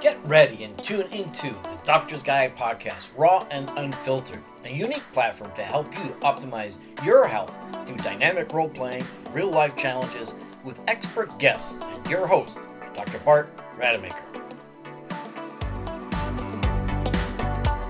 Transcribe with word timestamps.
Get 0.00 0.24
ready 0.26 0.62
and 0.62 0.78
tune 0.78 1.10
into 1.10 1.48
the 1.48 1.76
Doctor's 1.84 2.22
Guide 2.22 2.56
podcast, 2.56 3.08
raw 3.16 3.44
and 3.50 3.68
unfiltered, 3.70 4.38
a 4.64 4.70
unique 4.70 5.02
platform 5.12 5.50
to 5.56 5.64
help 5.64 5.92
you 5.92 6.10
optimize 6.20 6.76
your 7.04 7.26
health 7.26 7.52
through 7.84 7.96
dynamic 7.96 8.52
role 8.52 8.68
playing, 8.68 9.04
real 9.32 9.50
life 9.50 9.74
challenges 9.74 10.36
with 10.62 10.78
expert 10.86 11.36
guests 11.40 11.82
and 11.82 12.06
your 12.06 12.28
host, 12.28 12.60
Dr. 12.94 13.18
Bart 13.18 13.50
Rademaker. 13.76 14.22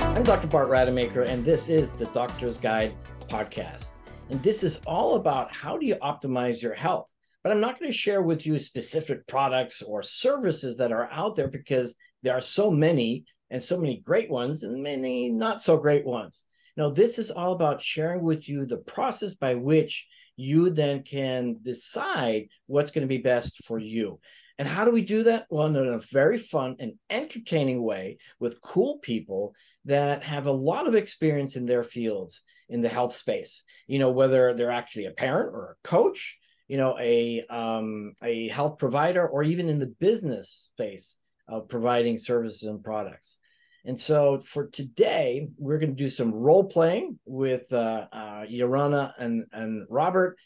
I'm 0.00 0.22
Dr. 0.22 0.46
Bart 0.46 0.70
Rademaker, 0.70 1.28
and 1.28 1.44
this 1.44 1.68
is 1.68 1.92
the 1.92 2.06
Doctor's 2.06 2.56
Guide 2.56 2.94
podcast. 3.28 3.90
And 4.30 4.42
this 4.42 4.62
is 4.62 4.80
all 4.86 5.16
about 5.16 5.54
how 5.54 5.76
do 5.76 5.84
you 5.84 5.96
optimize 5.96 6.62
your 6.62 6.72
health 6.72 7.10
but 7.48 7.54
I'm 7.54 7.62
not 7.62 7.80
going 7.80 7.90
to 7.90 7.96
share 7.96 8.20
with 8.20 8.44
you 8.44 8.58
specific 8.58 9.26
products 9.26 9.80
or 9.80 10.02
services 10.02 10.76
that 10.76 10.92
are 10.92 11.10
out 11.10 11.34
there 11.34 11.48
because 11.48 11.94
there 12.22 12.34
are 12.34 12.42
so 12.42 12.70
many 12.70 13.24
and 13.48 13.64
so 13.64 13.78
many 13.78 14.02
great 14.04 14.28
ones 14.28 14.64
and 14.64 14.82
many 14.82 15.30
not 15.30 15.62
so 15.62 15.78
great 15.78 16.04
ones. 16.04 16.42
Now, 16.76 16.90
this 16.90 17.18
is 17.18 17.30
all 17.30 17.52
about 17.52 17.80
sharing 17.80 18.22
with 18.22 18.50
you 18.50 18.66
the 18.66 18.76
process 18.76 19.32
by 19.32 19.54
which 19.54 20.06
you 20.36 20.68
then 20.68 21.04
can 21.04 21.56
decide 21.62 22.48
what's 22.66 22.90
going 22.90 23.00
to 23.00 23.08
be 23.08 23.16
best 23.16 23.64
for 23.64 23.78
you. 23.78 24.20
And 24.58 24.68
how 24.68 24.84
do 24.84 24.90
we 24.90 25.00
do 25.00 25.22
that? 25.22 25.46
Well, 25.48 25.68
in 25.68 25.76
a 25.76 26.00
very 26.12 26.36
fun 26.36 26.76
and 26.78 26.98
entertaining 27.08 27.82
way 27.82 28.18
with 28.38 28.60
cool 28.60 28.98
people 28.98 29.54
that 29.86 30.22
have 30.22 30.44
a 30.44 30.52
lot 30.52 30.86
of 30.86 30.94
experience 30.94 31.56
in 31.56 31.64
their 31.64 31.82
fields 31.82 32.42
in 32.68 32.82
the 32.82 32.90
health 32.90 33.16
space. 33.16 33.62
You 33.86 34.00
know, 34.00 34.10
whether 34.10 34.52
they're 34.52 34.70
actually 34.70 35.06
a 35.06 35.12
parent 35.12 35.54
or 35.54 35.78
a 35.82 35.88
coach, 35.88 36.36
you 36.68 36.76
know 36.76 36.96
a 37.00 37.44
um, 37.48 38.12
a 38.22 38.48
health 38.48 38.78
provider 38.78 39.26
or 39.26 39.42
even 39.42 39.68
in 39.68 39.78
the 39.78 39.86
business 39.86 40.70
space 40.72 41.18
of 41.48 41.68
providing 41.68 42.18
services 42.18 42.68
and 42.68 42.84
products. 42.84 43.38
And 43.84 43.98
so 43.98 44.40
for 44.40 44.66
today 44.66 45.48
we're 45.56 45.78
going 45.78 45.96
to 45.96 46.02
do 46.02 46.10
some 46.10 46.32
role 46.32 46.64
playing 46.64 47.18
with 47.24 47.72
uh, 47.72 48.06
uh, 48.12 48.42
Yarona 48.42 49.12
and 49.18 49.46
and 49.50 49.86
Robert 49.88 50.36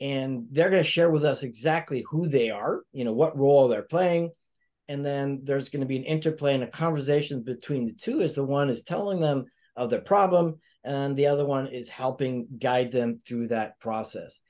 and 0.00 0.46
they're 0.50 0.70
going 0.70 0.82
to 0.82 0.88
share 0.88 1.10
with 1.10 1.24
us 1.24 1.42
exactly 1.42 2.04
who 2.10 2.28
they 2.28 2.50
are 2.50 2.82
you 2.92 3.04
know 3.04 3.12
what 3.12 3.38
role 3.38 3.68
they're 3.68 3.82
playing. 3.82 4.30
And 4.88 5.06
then 5.06 5.40
there's 5.44 5.68
going 5.68 5.80
to 5.80 5.86
be 5.86 5.98
an 5.98 6.04
interplay 6.04 6.54
and 6.54 6.64
a 6.64 6.66
conversation 6.66 7.42
between 7.42 7.86
the 7.86 7.92
two 7.92 8.22
as 8.22 8.34
the 8.34 8.44
one 8.44 8.68
is 8.68 8.82
telling 8.82 9.20
them 9.20 9.46
of 9.76 9.88
their 9.88 10.00
problem 10.00 10.58
and 10.84 11.16
the 11.16 11.28
other 11.28 11.46
one 11.46 11.68
is 11.68 11.88
helping 11.88 12.48
guide 12.58 12.90
them 12.90 13.16
through 13.18 13.48
that 13.48 13.78
process 13.78 14.40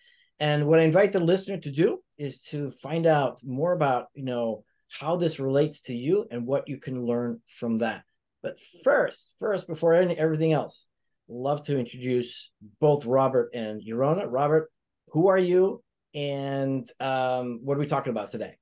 and 0.40 0.66
what 0.66 0.80
I 0.80 0.84
invite 0.84 1.12
the 1.12 1.20
listener 1.20 1.58
to 1.58 1.70
do 1.70 1.98
is 2.18 2.40
to 2.44 2.70
find 2.70 3.06
out 3.06 3.40
more 3.44 3.72
about, 3.72 4.06
you 4.14 4.24
know, 4.24 4.64
how 4.88 5.16
this 5.16 5.38
relates 5.38 5.82
to 5.82 5.94
you 5.94 6.26
and 6.30 6.46
what 6.46 6.66
you 6.66 6.78
can 6.78 7.04
learn 7.04 7.40
from 7.46 7.78
that. 7.78 8.02
But 8.42 8.58
first, 8.82 9.34
first, 9.38 9.68
before 9.68 9.92
any, 9.92 10.16
everything 10.16 10.52
else, 10.52 10.88
love 11.28 11.64
to 11.66 11.78
introduce 11.78 12.50
both 12.80 13.04
Robert 13.04 13.50
and 13.54 13.82
Yarona. 13.82 14.26
Robert, 14.28 14.70
who 15.08 15.28
are 15.28 15.38
you, 15.38 15.82
and 16.14 16.88
um, 16.98 17.60
what 17.62 17.76
are 17.76 17.80
we 17.80 17.86
talking 17.86 18.10
about 18.10 18.30
today? 18.30 18.56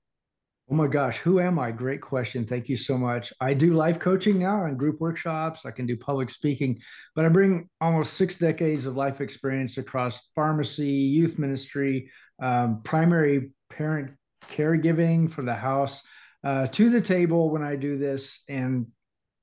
Oh 0.71 0.75
my 0.75 0.87
gosh, 0.87 1.17
who 1.19 1.41
am 1.41 1.59
I? 1.59 1.71
Great 1.71 2.03
question. 2.03 2.47
Thank 2.47 2.69
you 2.69 2.77
so 2.77 2.99
much. 2.99 3.33
I 3.41 3.55
do 3.55 3.73
life 3.73 3.99
coaching 3.99 4.39
now 4.39 4.67
and 4.67 4.79
group 4.79 5.01
workshops. 5.01 5.65
I 5.65 5.71
can 5.71 5.87
do 5.87 5.97
public 5.97 6.29
speaking, 6.29 6.79
but 7.15 7.25
I 7.25 7.31
bring 7.31 7.71
almost 7.81 8.15
six 8.15 8.35
decades 8.37 8.85
of 8.85 8.95
life 8.95 9.23
experience 9.23 9.79
across 9.79 10.21
pharmacy, 10.35 10.91
youth 10.91 11.39
ministry, 11.39 12.11
um, 12.43 12.83
primary 12.83 13.53
parent 13.71 14.11
caregiving 14.49 15.31
for 15.31 15.43
the 15.43 15.55
house 15.55 16.03
uh, 16.45 16.67
to 16.67 16.91
the 16.91 17.01
table 17.01 17.49
when 17.49 17.63
I 17.63 17.77
do 17.77 17.97
this. 17.97 18.43
And 18.47 18.89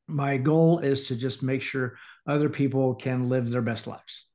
my 0.07 0.37
goal 0.37 0.77
is 0.79 1.07
to 1.07 1.15
just 1.15 1.41
make 1.41 1.63
sure 1.63 1.97
other 2.27 2.49
people 2.49 2.93
can 2.93 3.29
live 3.29 3.49
their 3.49 3.63
best 3.63 3.87
lives. 3.87 4.27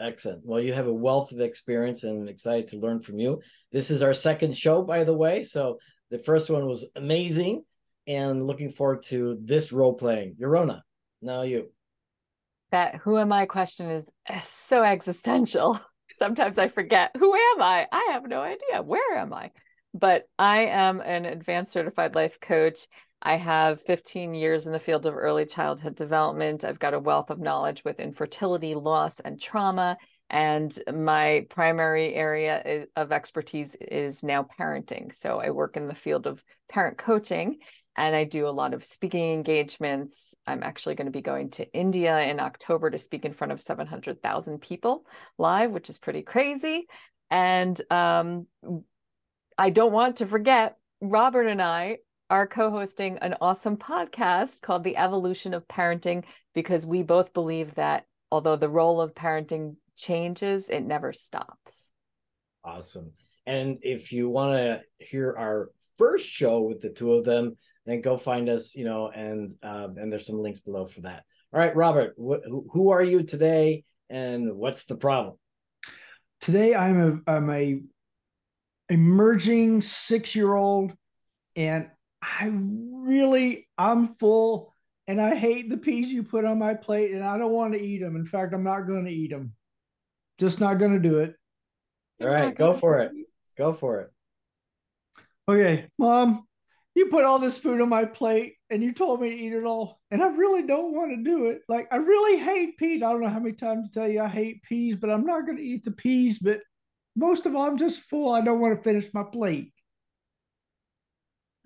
Excellent. 0.00 0.44
Well, 0.44 0.60
you 0.60 0.72
have 0.72 0.86
a 0.88 0.92
wealth 0.92 1.30
of 1.30 1.40
experience 1.40 2.02
and 2.02 2.22
I'm 2.22 2.28
excited 2.28 2.68
to 2.68 2.78
learn 2.78 3.02
from 3.02 3.20
you. 3.20 3.40
This 3.70 3.90
is 3.90 4.02
our 4.02 4.14
second 4.14 4.56
show, 4.56 4.82
by 4.82 5.04
the 5.04 5.16
way. 5.16 5.44
So 5.44 5.78
the 6.10 6.18
first 6.18 6.50
one 6.50 6.66
was 6.66 6.86
amazing, 6.96 7.64
and 8.06 8.46
looking 8.46 8.70
forward 8.70 9.02
to 9.04 9.38
this 9.42 9.72
role 9.72 9.94
playing. 9.94 10.36
Yarona, 10.40 10.82
now 11.20 11.42
you. 11.42 11.68
That 12.70 12.96
who 12.96 13.18
am 13.18 13.32
I 13.32 13.46
question 13.46 13.90
is 13.90 14.08
so 14.44 14.82
existential. 14.82 15.80
Sometimes 16.12 16.58
I 16.58 16.68
forget 16.68 17.10
who 17.18 17.34
am 17.34 17.62
I? 17.62 17.86
I 17.92 18.08
have 18.12 18.26
no 18.26 18.40
idea. 18.40 18.82
Where 18.82 19.18
am 19.18 19.32
I? 19.32 19.50
But 19.94 20.24
I 20.38 20.66
am 20.66 21.00
an 21.00 21.24
advanced 21.26 21.72
certified 21.72 22.14
life 22.14 22.40
coach. 22.40 22.86
I 23.20 23.36
have 23.36 23.82
15 23.82 24.34
years 24.34 24.66
in 24.66 24.72
the 24.72 24.80
field 24.80 25.04
of 25.06 25.16
early 25.16 25.44
childhood 25.44 25.96
development. 25.96 26.64
I've 26.64 26.78
got 26.78 26.94
a 26.94 27.00
wealth 27.00 27.30
of 27.30 27.40
knowledge 27.40 27.84
with 27.84 28.00
infertility, 28.00 28.74
loss, 28.74 29.20
and 29.20 29.40
trauma. 29.40 29.96
And 30.30 30.76
my 30.92 31.46
primary 31.48 32.14
area 32.14 32.86
of 32.96 33.12
expertise 33.12 33.76
is 33.76 34.22
now 34.22 34.46
parenting. 34.58 35.14
So 35.14 35.40
I 35.40 35.50
work 35.50 35.76
in 35.76 35.88
the 35.88 35.94
field 35.94 36.26
of 36.26 36.42
parent 36.68 36.98
coaching 36.98 37.58
and 37.96 38.14
I 38.14 38.24
do 38.24 38.46
a 38.46 38.50
lot 38.50 38.74
of 38.74 38.84
speaking 38.84 39.32
engagements. 39.32 40.34
I'm 40.46 40.62
actually 40.62 40.94
going 40.94 41.06
to 41.06 41.12
be 41.12 41.20
going 41.20 41.50
to 41.52 41.72
India 41.72 42.20
in 42.20 42.38
October 42.38 42.90
to 42.90 42.98
speak 42.98 43.24
in 43.24 43.32
front 43.32 43.52
of 43.52 43.60
700,000 43.60 44.60
people 44.60 45.04
live, 45.36 45.72
which 45.72 45.90
is 45.90 45.98
pretty 45.98 46.22
crazy. 46.22 46.86
And 47.30 47.80
um, 47.90 48.46
I 49.56 49.70
don't 49.70 49.92
want 49.92 50.16
to 50.16 50.26
forget, 50.26 50.76
Robert 51.00 51.48
and 51.48 51.60
I 51.60 51.98
are 52.30 52.46
co 52.46 52.70
hosting 52.70 53.18
an 53.18 53.34
awesome 53.40 53.76
podcast 53.76 54.60
called 54.60 54.84
The 54.84 54.96
Evolution 54.96 55.54
of 55.54 55.66
Parenting 55.66 56.24
because 56.54 56.86
we 56.86 57.02
both 57.02 57.32
believe 57.32 57.74
that 57.74 58.06
although 58.30 58.56
the 58.56 58.68
role 58.68 59.00
of 59.00 59.14
parenting 59.14 59.76
changes, 59.98 60.70
it 60.70 60.84
never 60.84 61.12
stops. 61.12 61.92
Awesome. 62.64 63.12
And 63.46 63.78
if 63.82 64.12
you 64.12 64.28
want 64.28 64.56
to 64.58 64.80
hear 64.98 65.34
our 65.36 65.70
first 65.96 66.28
show 66.28 66.62
with 66.62 66.80
the 66.80 66.90
two 66.90 67.14
of 67.14 67.24
them, 67.24 67.56
then 67.86 68.00
go 68.02 68.18
find 68.18 68.48
us, 68.48 68.74
you 68.74 68.84
know, 68.84 69.08
and 69.08 69.54
um, 69.62 69.96
and 69.96 70.12
there's 70.12 70.26
some 70.26 70.40
links 70.40 70.60
below 70.60 70.86
for 70.86 71.00
that. 71.02 71.24
All 71.52 71.60
right, 71.60 71.74
Robert, 71.74 72.12
what, 72.16 72.42
who 72.72 72.90
are 72.90 73.02
you 73.02 73.22
today, 73.22 73.84
and 74.10 74.54
what's 74.54 74.84
the 74.84 74.96
problem? 74.96 75.36
Today, 76.42 76.74
I'm 76.74 77.22
a 77.26 77.30
I'm 77.30 77.50
a 77.50 77.80
emerging 78.90 79.80
six 79.80 80.34
year 80.34 80.54
old, 80.54 80.92
and 81.56 81.88
I 82.20 82.50
really 82.52 83.66
I'm 83.78 84.08
full, 84.08 84.74
and 85.06 85.20
I 85.20 85.34
hate 85.34 85.70
the 85.70 85.78
peas 85.78 86.10
you 86.10 86.22
put 86.22 86.44
on 86.44 86.58
my 86.58 86.74
plate, 86.74 87.12
and 87.12 87.24
I 87.24 87.38
don't 87.38 87.52
want 87.52 87.72
to 87.72 87.80
eat 87.80 88.00
them. 88.00 88.16
In 88.16 88.26
fact, 88.26 88.52
I'm 88.52 88.64
not 88.64 88.82
going 88.82 89.06
to 89.06 89.10
eat 89.10 89.30
them. 89.30 89.54
Just 90.38 90.60
not 90.60 90.78
going 90.78 90.92
to 90.92 90.98
do 90.98 91.18
it. 91.18 91.34
All 92.20 92.28
right, 92.28 92.54
go 92.54 92.74
for 92.74 93.00
it. 93.00 93.12
Go 93.56 93.74
for 93.74 94.00
it. 94.00 94.10
Okay, 95.48 95.88
mom, 95.98 96.46
you 96.94 97.06
put 97.06 97.24
all 97.24 97.38
this 97.38 97.58
food 97.58 97.80
on 97.80 97.88
my 97.88 98.04
plate 98.04 98.54
and 98.70 98.82
you 98.82 98.92
told 98.92 99.20
me 99.20 99.30
to 99.30 99.36
eat 99.36 99.52
it 99.52 99.64
all. 99.64 100.00
And 100.10 100.22
I 100.22 100.28
really 100.28 100.66
don't 100.66 100.94
want 100.94 101.12
to 101.12 101.22
do 101.22 101.46
it. 101.46 101.62
Like, 101.68 101.88
I 101.90 101.96
really 101.96 102.38
hate 102.38 102.76
peas. 102.76 103.02
I 103.02 103.10
don't 103.10 103.22
know 103.22 103.28
how 103.28 103.38
many 103.38 103.54
times 103.54 103.88
to 103.88 104.00
tell 104.00 104.08
you 104.08 104.20
I 104.20 104.28
hate 104.28 104.62
peas, 104.62 104.96
but 104.96 105.10
I'm 105.10 105.24
not 105.24 105.46
going 105.46 105.58
to 105.58 105.64
eat 105.64 105.84
the 105.84 105.92
peas. 105.92 106.38
But 106.38 106.60
most 107.16 107.46
of 107.46 107.54
all, 107.54 107.66
I'm 107.66 107.78
just 107.78 108.00
full. 108.00 108.32
I 108.32 108.40
don't 108.40 108.60
want 108.60 108.76
to 108.76 108.82
finish 108.82 109.08
my 109.14 109.22
plate. 109.22 109.72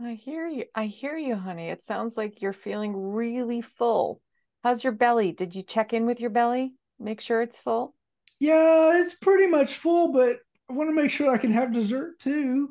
I 0.00 0.14
hear 0.14 0.46
you. 0.48 0.64
I 0.74 0.86
hear 0.86 1.16
you, 1.16 1.36
honey. 1.36 1.68
It 1.68 1.84
sounds 1.84 2.16
like 2.16 2.42
you're 2.42 2.52
feeling 2.52 2.94
really 2.96 3.62
full. 3.62 4.20
How's 4.62 4.84
your 4.84 4.92
belly? 4.92 5.32
Did 5.32 5.54
you 5.54 5.62
check 5.62 5.92
in 5.92 6.06
with 6.06 6.20
your 6.20 6.30
belly? 6.30 6.74
Make 6.98 7.20
sure 7.20 7.42
it's 7.42 7.58
full? 7.58 7.94
Yeah, 8.42 9.00
it's 9.00 9.14
pretty 9.14 9.46
much 9.46 9.76
full, 9.76 10.10
but 10.10 10.40
I 10.68 10.72
want 10.72 10.90
to 10.90 10.94
make 10.94 11.12
sure 11.12 11.32
I 11.32 11.38
can 11.38 11.52
have 11.52 11.72
dessert 11.72 12.18
too. 12.18 12.70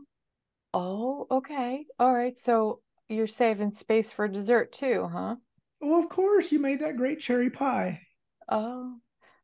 Oh, 0.74 1.28
okay. 1.32 1.86
All 1.98 2.14
right. 2.14 2.38
So 2.38 2.82
you're 3.08 3.26
saving 3.26 3.72
space 3.72 4.12
for 4.12 4.28
dessert 4.28 4.73
too, 4.73 5.09
huh? 5.09 5.38
Well, 5.79 5.97
of 5.97 6.09
course. 6.09 6.52
You 6.52 6.59
made 6.59 6.82
that 6.82 6.97
great 6.97 7.22
cherry 7.22 7.50
pie. 7.50 8.02
Oh, 8.50 8.97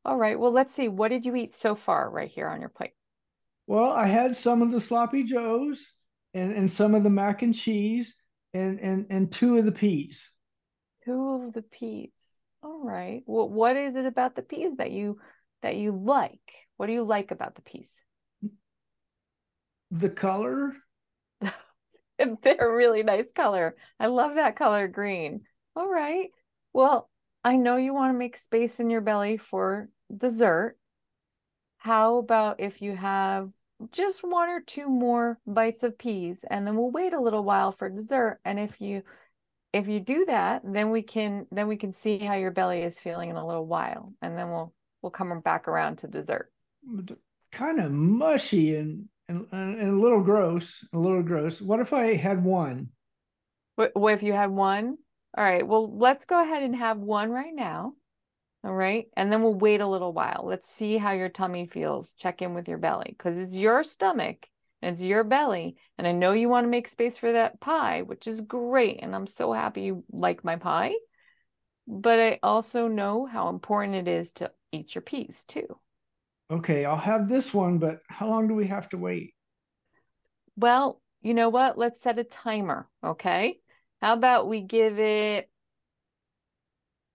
all 0.03 0.17
right. 0.17 0.37
Well, 0.37 0.51
let's 0.51 0.73
see. 0.73 0.89
What 0.89 1.11
did 1.11 1.25
you 1.25 1.33
eat 1.33 1.55
so 1.55 1.75
far 1.75 2.09
right 2.09 2.29
here 2.29 2.49
on 2.49 2.59
your 2.59 2.71
plate? 2.71 2.91
Well, 3.65 3.89
I 3.89 4.07
had 4.07 4.35
some 4.35 4.61
of 4.61 4.69
the 4.69 4.81
sloppy 4.81 5.23
joes 5.23 5.93
and, 6.33 6.51
and 6.51 6.69
some 6.69 6.93
of 6.93 7.03
the 7.03 7.09
mac 7.09 7.41
and 7.41 7.55
cheese 7.55 8.15
and, 8.53 8.81
and, 8.81 9.05
and 9.09 9.31
two 9.31 9.55
of 9.55 9.63
the 9.63 9.71
peas. 9.71 10.29
Two 11.05 11.45
of 11.47 11.53
the 11.53 11.61
peas. 11.61 12.41
All 12.61 12.83
right. 12.83 13.23
Well, 13.25 13.47
what 13.47 13.77
is 13.77 13.95
it 13.95 14.05
about 14.05 14.35
the 14.35 14.41
peas 14.41 14.75
that 14.75 14.91
you 14.91 15.19
that 15.61 15.75
you 15.75 15.91
like? 15.91 16.67
What 16.77 16.87
do 16.87 16.93
you 16.93 17.03
like 17.03 17.31
about 17.31 17.55
the 17.55 17.61
piece? 17.61 18.01
The 19.91 20.09
color. 20.09 20.75
They're 21.41 22.71
a 22.71 22.75
really 22.75 23.03
nice 23.03 23.31
color. 23.31 23.75
I 23.99 24.07
love 24.07 24.35
that 24.35 24.55
color 24.55 24.87
green. 24.87 25.41
All 25.75 25.89
right. 25.89 26.29
Well, 26.73 27.09
I 27.43 27.55
know 27.55 27.77
you 27.77 27.93
want 27.93 28.13
to 28.13 28.17
make 28.17 28.37
space 28.37 28.79
in 28.79 28.89
your 28.89 29.01
belly 29.01 29.37
for 29.37 29.89
dessert. 30.15 30.77
How 31.77 32.17
about 32.17 32.59
if 32.59 32.81
you 32.81 32.95
have 32.95 33.51
just 33.91 34.23
one 34.23 34.49
or 34.49 34.59
two 34.59 34.89
more 34.89 35.39
bites 35.45 35.83
of 35.83 35.97
peas 35.97 36.43
and 36.49 36.65
then 36.65 36.75
we'll 36.75 36.91
wait 36.91 37.13
a 37.13 37.21
little 37.21 37.43
while 37.43 37.71
for 37.71 37.89
dessert 37.89 38.39
and 38.43 38.59
if 38.59 38.81
you 38.81 39.03
if 39.73 39.87
you 39.87 39.99
do 39.99 40.25
that, 40.25 40.61
then 40.63 40.89
we 40.91 41.01
can 41.01 41.45
then 41.51 41.67
we 41.67 41.77
can 41.77 41.93
see 41.93 42.19
how 42.19 42.35
your 42.35 42.51
belly 42.51 42.81
is 42.81 42.99
feeling 42.99 43.29
in 43.29 43.35
a 43.35 43.45
little 43.45 43.65
while, 43.65 44.13
and 44.21 44.37
then 44.37 44.49
we'll 44.49 44.73
we'll 45.01 45.11
come 45.11 45.39
back 45.41 45.67
around 45.67 45.97
to 45.99 46.07
dessert. 46.07 46.51
Kind 47.51 47.79
of 47.79 47.91
mushy 47.91 48.75
and, 48.75 49.05
and 49.27 49.47
and 49.51 49.81
a 49.81 50.01
little 50.01 50.21
gross, 50.21 50.85
a 50.93 50.97
little 50.97 51.23
gross. 51.23 51.61
What 51.61 51.79
if 51.79 51.93
I 51.93 52.15
had 52.15 52.43
one? 52.43 52.89
What, 53.75 53.91
what 53.93 54.13
if 54.13 54.23
you 54.23 54.33
had 54.33 54.49
one? 54.49 54.97
All 55.37 55.43
right. 55.43 55.65
Well, 55.65 55.95
let's 55.97 56.25
go 56.25 56.41
ahead 56.41 56.63
and 56.63 56.75
have 56.75 56.97
one 56.97 57.29
right 57.29 57.53
now. 57.53 57.93
All 58.63 58.73
right. 58.73 59.05
And 59.15 59.31
then 59.31 59.43
we'll 59.43 59.53
wait 59.53 59.81
a 59.81 59.87
little 59.87 60.13
while. 60.13 60.43
Let's 60.45 60.69
see 60.69 60.97
how 60.97 61.11
your 61.11 61.29
tummy 61.29 61.67
feels. 61.67 62.15
Check 62.15 62.41
in 62.41 62.53
with 62.53 62.67
your 62.67 62.79
belly 62.79 63.13
because 63.15 63.37
it's 63.37 63.55
your 63.55 63.83
stomach 63.83 64.47
and 64.81 64.93
it's 64.93 65.03
your 65.03 65.23
belly. 65.23 65.75
And 65.97 66.07
I 66.07 66.11
know 66.11 66.31
you 66.31 66.49
want 66.49 66.65
to 66.65 66.69
make 66.69 66.87
space 66.87 67.17
for 67.17 67.31
that 67.31 67.59
pie, 67.59 68.01
which 68.01 68.27
is 68.27 68.41
great. 68.41 68.99
And 69.01 69.15
I'm 69.15 69.27
so 69.27 69.53
happy 69.53 69.83
you 69.83 70.03
like 70.11 70.43
my 70.43 70.55
pie. 70.55 70.95
But 71.87 72.19
I 72.19 72.39
also 72.41 72.87
know 72.87 73.25
how 73.25 73.49
important 73.49 73.95
it 73.95 74.07
is 74.07 74.33
to 74.33 74.51
eat 74.71 74.95
your 74.95 75.01
peas 75.01 75.43
too. 75.47 75.79
Okay, 76.49 76.85
I'll 76.85 76.95
have 76.97 77.27
this 77.27 77.53
one, 77.53 77.77
but 77.77 78.01
how 78.07 78.27
long 78.29 78.47
do 78.47 78.53
we 78.53 78.67
have 78.67 78.87
to 78.89 78.97
wait? 78.97 79.33
Well, 80.55 81.01
you 81.21 81.33
know 81.33 81.49
what? 81.49 81.77
Let's 81.77 81.99
set 82.01 82.19
a 82.19 82.23
timer. 82.23 82.87
Okay. 83.03 83.59
How 84.01 84.13
about 84.13 84.47
we 84.47 84.61
give 84.61 84.99
it 84.99 85.49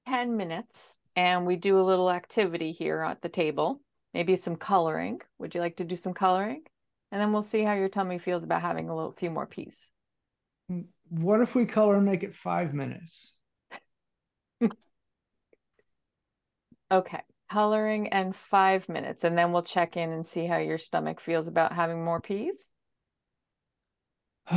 10 0.06 0.36
minutes 0.36 0.96
and 1.16 1.46
we 1.46 1.56
do 1.56 1.78
a 1.78 1.82
little 1.82 2.10
activity 2.10 2.72
here 2.72 3.00
at 3.00 3.22
the 3.22 3.28
table, 3.28 3.80
maybe 4.12 4.36
some 4.36 4.56
coloring. 4.56 5.20
Would 5.38 5.54
you 5.54 5.60
like 5.60 5.76
to 5.76 5.84
do 5.84 5.96
some 5.96 6.14
coloring? 6.14 6.62
And 7.10 7.20
then 7.20 7.32
we'll 7.32 7.42
see 7.42 7.62
how 7.62 7.74
your 7.74 7.88
tummy 7.88 8.18
feels 8.18 8.44
about 8.44 8.62
having 8.62 8.88
a 8.88 8.96
little 8.96 9.12
few 9.12 9.30
more 9.30 9.46
peas. 9.46 9.90
Mm, 10.70 10.86
what 11.10 11.40
if 11.40 11.54
we 11.54 11.66
color 11.66 11.96
and 11.96 12.06
make 12.06 12.22
it 12.22 12.34
five 12.34 12.74
minutes? 12.74 13.32
okay, 16.90 17.22
coloring 17.52 18.08
and 18.08 18.34
five 18.34 18.88
minutes. 18.88 19.24
And 19.24 19.36
then 19.36 19.52
we'll 19.52 19.62
check 19.62 19.96
in 19.96 20.10
and 20.10 20.26
see 20.26 20.46
how 20.46 20.56
your 20.56 20.78
stomach 20.78 21.20
feels 21.20 21.48
about 21.48 21.72
having 21.72 22.02
more 22.02 22.20
peas. 22.20 22.70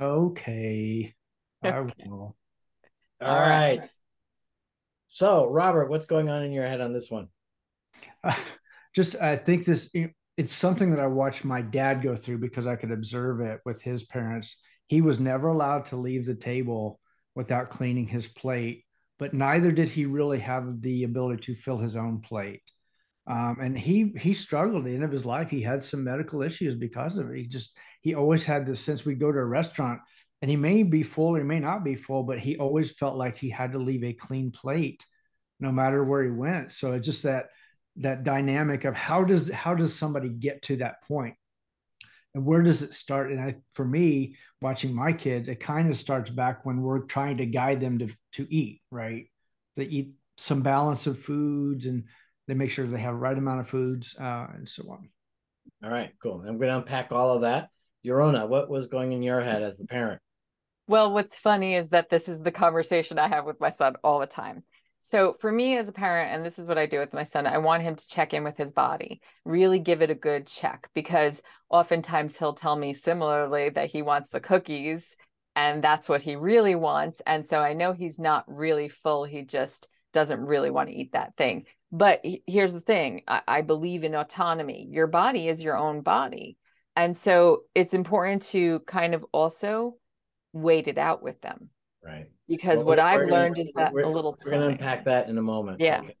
okay. 0.00 1.14
I 1.62 1.80
will. 1.80 2.36
All 3.20 3.40
right. 3.40 3.86
So, 5.08 5.46
Robert, 5.46 5.88
what's 5.88 6.06
going 6.06 6.28
on 6.28 6.42
in 6.42 6.52
your 6.52 6.66
head 6.66 6.80
on 6.80 6.92
this 6.92 7.10
one? 7.10 7.28
Uh, 8.22 8.34
just, 8.94 9.16
I 9.16 9.36
think 9.36 9.64
this, 9.64 9.90
it's 10.36 10.54
something 10.54 10.90
that 10.90 11.00
I 11.00 11.06
watched 11.06 11.44
my 11.44 11.62
dad 11.62 12.02
go 12.02 12.16
through 12.16 12.38
because 12.38 12.66
I 12.66 12.76
could 12.76 12.90
observe 12.90 13.40
it 13.40 13.60
with 13.64 13.80
his 13.80 14.02
parents. 14.04 14.58
He 14.88 15.00
was 15.00 15.18
never 15.18 15.48
allowed 15.48 15.86
to 15.86 15.96
leave 15.96 16.26
the 16.26 16.34
table 16.34 17.00
without 17.34 17.70
cleaning 17.70 18.08
his 18.08 18.26
plate, 18.26 18.84
but 19.22 19.32
neither 19.32 19.70
did 19.70 19.88
he 19.88 20.04
really 20.04 20.40
have 20.40 20.82
the 20.82 21.04
ability 21.04 21.40
to 21.42 21.54
fill 21.54 21.78
his 21.78 21.94
own 21.94 22.18
plate. 22.22 22.60
Um, 23.28 23.58
and 23.62 23.78
he 23.78 24.12
he 24.18 24.34
struggled 24.34 24.78
at 24.78 24.84
the 24.86 24.94
end 24.96 25.04
of 25.04 25.12
his 25.12 25.24
life. 25.24 25.48
He 25.48 25.62
had 25.62 25.80
some 25.80 26.02
medical 26.02 26.42
issues 26.42 26.74
because 26.74 27.16
of 27.16 27.30
it. 27.30 27.36
He 27.36 27.46
just 27.46 27.70
he 28.00 28.16
always 28.16 28.42
had 28.42 28.66
this 28.66 28.80
sense 28.80 29.04
we'd 29.04 29.20
go 29.20 29.30
to 29.30 29.38
a 29.38 29.44
restaurant 29.44 30.00
and 30.40 30.50
he 30.50 30.56
may 30.56 30.82
be 30.82 31.04
full 31.04 31.36
or 31.36 31.38
he 31.38 31.44
may 31.44 31.60
not 31.60 31.84
be 31.84 31.94
full, 31.94 32.24
but 32.24 32.40
he 32.40 32.56
always 32.56 32.90
felt 32.90 33.16
like 33.16 33.36
he 33.36 33.48
had 33.48 33.70
to 33.72 33.78
leave 33.78 34.02
a 34.02 34.12
clean 34.12 34.50
plate 34.50 35.06
no 35.60 35.70
matter 35.70 36.02
where 36.02 36.24
he 36.24 36.30
went. 36.30 36.72
So 36.72 36.94
it's 36.94 37.06
just 37.06 37.22
that 37.22 37.50
that 37.98 38.24
dynamic 38.24 38.84
of 38.84 38.96
how 38.96 39.22
does 39.22 39.48
how 39.52 39.76
does 39.76 39.94
somebody 39.94 40.30
get 40.30 40.62
to 40.62 40.78
that 40.78 41.00
point 41.04 41.36
and 42.34 42.44
where 42.44 42.62
does 42.62 42.82
it 42.82 42.92
start 42.92 43.30
and 43.30 43.40
i 43.40 43.54
for 43.74 43.84
me 43.84 44.34
watching 44.62 44.94
my 44.94 45.12
kids 45.12 45.48
it 45.48 45.60
kind 45.60 45.90
of 45.90 45.96
starts 45.96 46.30
back 46.30 46.64
when 46.64 46.80
we're 46.80 47.00
trying 47.00 47.36
to 47.36 47.46
guide 47.46 47.80
them 47.80 47.98
to 47.98 48.08
to 48.32 48.46
eat 48.54 48.80
right? 48.90 49.26
They 49.76 49.84
eat 49.84 50.12
some 50.36 50.62
balance 50.62 51.06
of 51.06 51.18
foods 51.18 51.86
and 51.86 52.04
they 52.46 52.54
make 52.54 52.70
sure 52.70 52.86
they 52.86 52.98
have 52.98 53.14
the 53.14 53.20
right 53.20 53.36
amount 53.36 53.60
of 53.60 53.68
foods 53.68 54.14
uh, 54.18 54.46
and 54.54 54.68
so 54.68 54.84
on. 54.90 55.08
All 55.84 55.90
right 55.90 56.12
cool. 56.22 56.44
I'm 56.46 56.58
going 56.58 56.70
to 56.70 56.78
unpack 56.78 57.12
all 57.12 57.34
of 57.34 57.42
that. 57.42 57.68
Yarona, 58.04 58.48
what 58.48 58.68
was 58.68 58.88
going 58.88 59.12
in 59.12 59.22
your 59.22 59.40
head 59.40 59.62
as 59.62 59.78
the 59.78 59.86
parent? 59.86 60.20
Well, 60.88 61.12
what's 61.12 61.36
funny 61.36 61.74
is 61.76 61.90
that 61.90 62.10
this 62.10 62.28
is 62.28 62.40
the 62.40 62.50
conversation 62.50 63.18
I 63.18 63.28
have 63.28 63.44
with 63.44 63.60
my 63.60 63.70
son 63.70 63.94
all 64.02 64.18
the 64.18 64.26
time. 64.26 64.64
So 65.04 65.34
for 65.40 65.50
me 65.50 65.76
as 65.76 65.88
a 65.88 65.92
parent, 65.92 66.32
and 66.32 66.46
this 66.46 66.60
is 66.60 66.66
what 66.68 66.78
I 66.78 66.86
do 66.86 67.00
with 67.00 67.12
my 67.12 67.24
son, 67.24 67.44
I 67.44 67.58
want 67.58 67.82
him 67.82 67.96
to 67.96 68.08
check 68.08 68.32
in 68.32 68.44
with 68.44 68.56
his 68.56 68.70
body, 68.70 69.20
really 69.44 69.80
give 69.80 70.00
it 70.00 70.10
a 70.10 70.14
good 70.14 70.46
check 70.46 70.88
because 70.94 71.42
oftentimes 71.68 72.38
he'll 72.38 72.54
tell 72.54 72.76
me 72.76 72.94
similarly 72.94 73.68
that 73.70 73.90
he 73.90 74.00
wants 74.00 74.28
the 74.28 74.38
cookies 74.38 75.16
and 75.56 75.82
that's 75.82 76.08
what 76.08 76.22
he 76.22 76.36
really 76.36 76.76
wants. 76.76 77.20
And 77.26 77.44
so 77.44 77.58
I 77.58 77.72
know 77.72 77.92
he's 77.92 78.20
not 78.20 78.44
really 78.46 78.88
full. 78.88 79.24
He 79.24 79.42
just 79.42 79.88
doesn't 80.12 80.46
really 80.46 80.70
want 80.70 80.88
to 80.88 80.94
eat 80.94 81.14
that 81.14 81.36
thing. 81.36 81.64
But 81.90 82.24
here's 82.46 82.72
the 82.72 82.80
thing 82.80 83.22
I, 83.26 83.42
I 83.48 83.62
believe 83.62 84.04
in 84.04 84.14
autonomy. 84.14 84.86
Your 84.88 85.08
body 85.08 85.48
is 85.48 85.60
your 85.60 85.76
own 85.76 86.02
body. 86.02 86.56
And 86.94 87.16
so 87.16 87.62
it's 87.74 87.92
important 87.92 88.42
to 88.50 88.78
kind 88.86 89.16
of 89.16 89.26
also 89.32 89.96
wait 90.52 90.86
it 90.86 90.96
out 90.96 91.24
with 91.24 91.40
them. 91.40 91.70
Right. 92.04 92.26
Because 92.48 92.78
well, 92.78 92.86
what 92.86 92.98
I've 92.98 93.28
learned 93.28 93.58
is 93.58 93.70
that 93.76 93.92
a 93.92 94.08
little. 94.08 94.36
We're 94.44 94.50
going 94.50 94.62
to 94.62 94.68
unpack 94.68 95.04
that 95.04 95.28
in 95.28 95.38
a 95.38 95.42
moment. 95.42 95.80
Yeah. 95.80 96.00
Okay. 96.00 96.16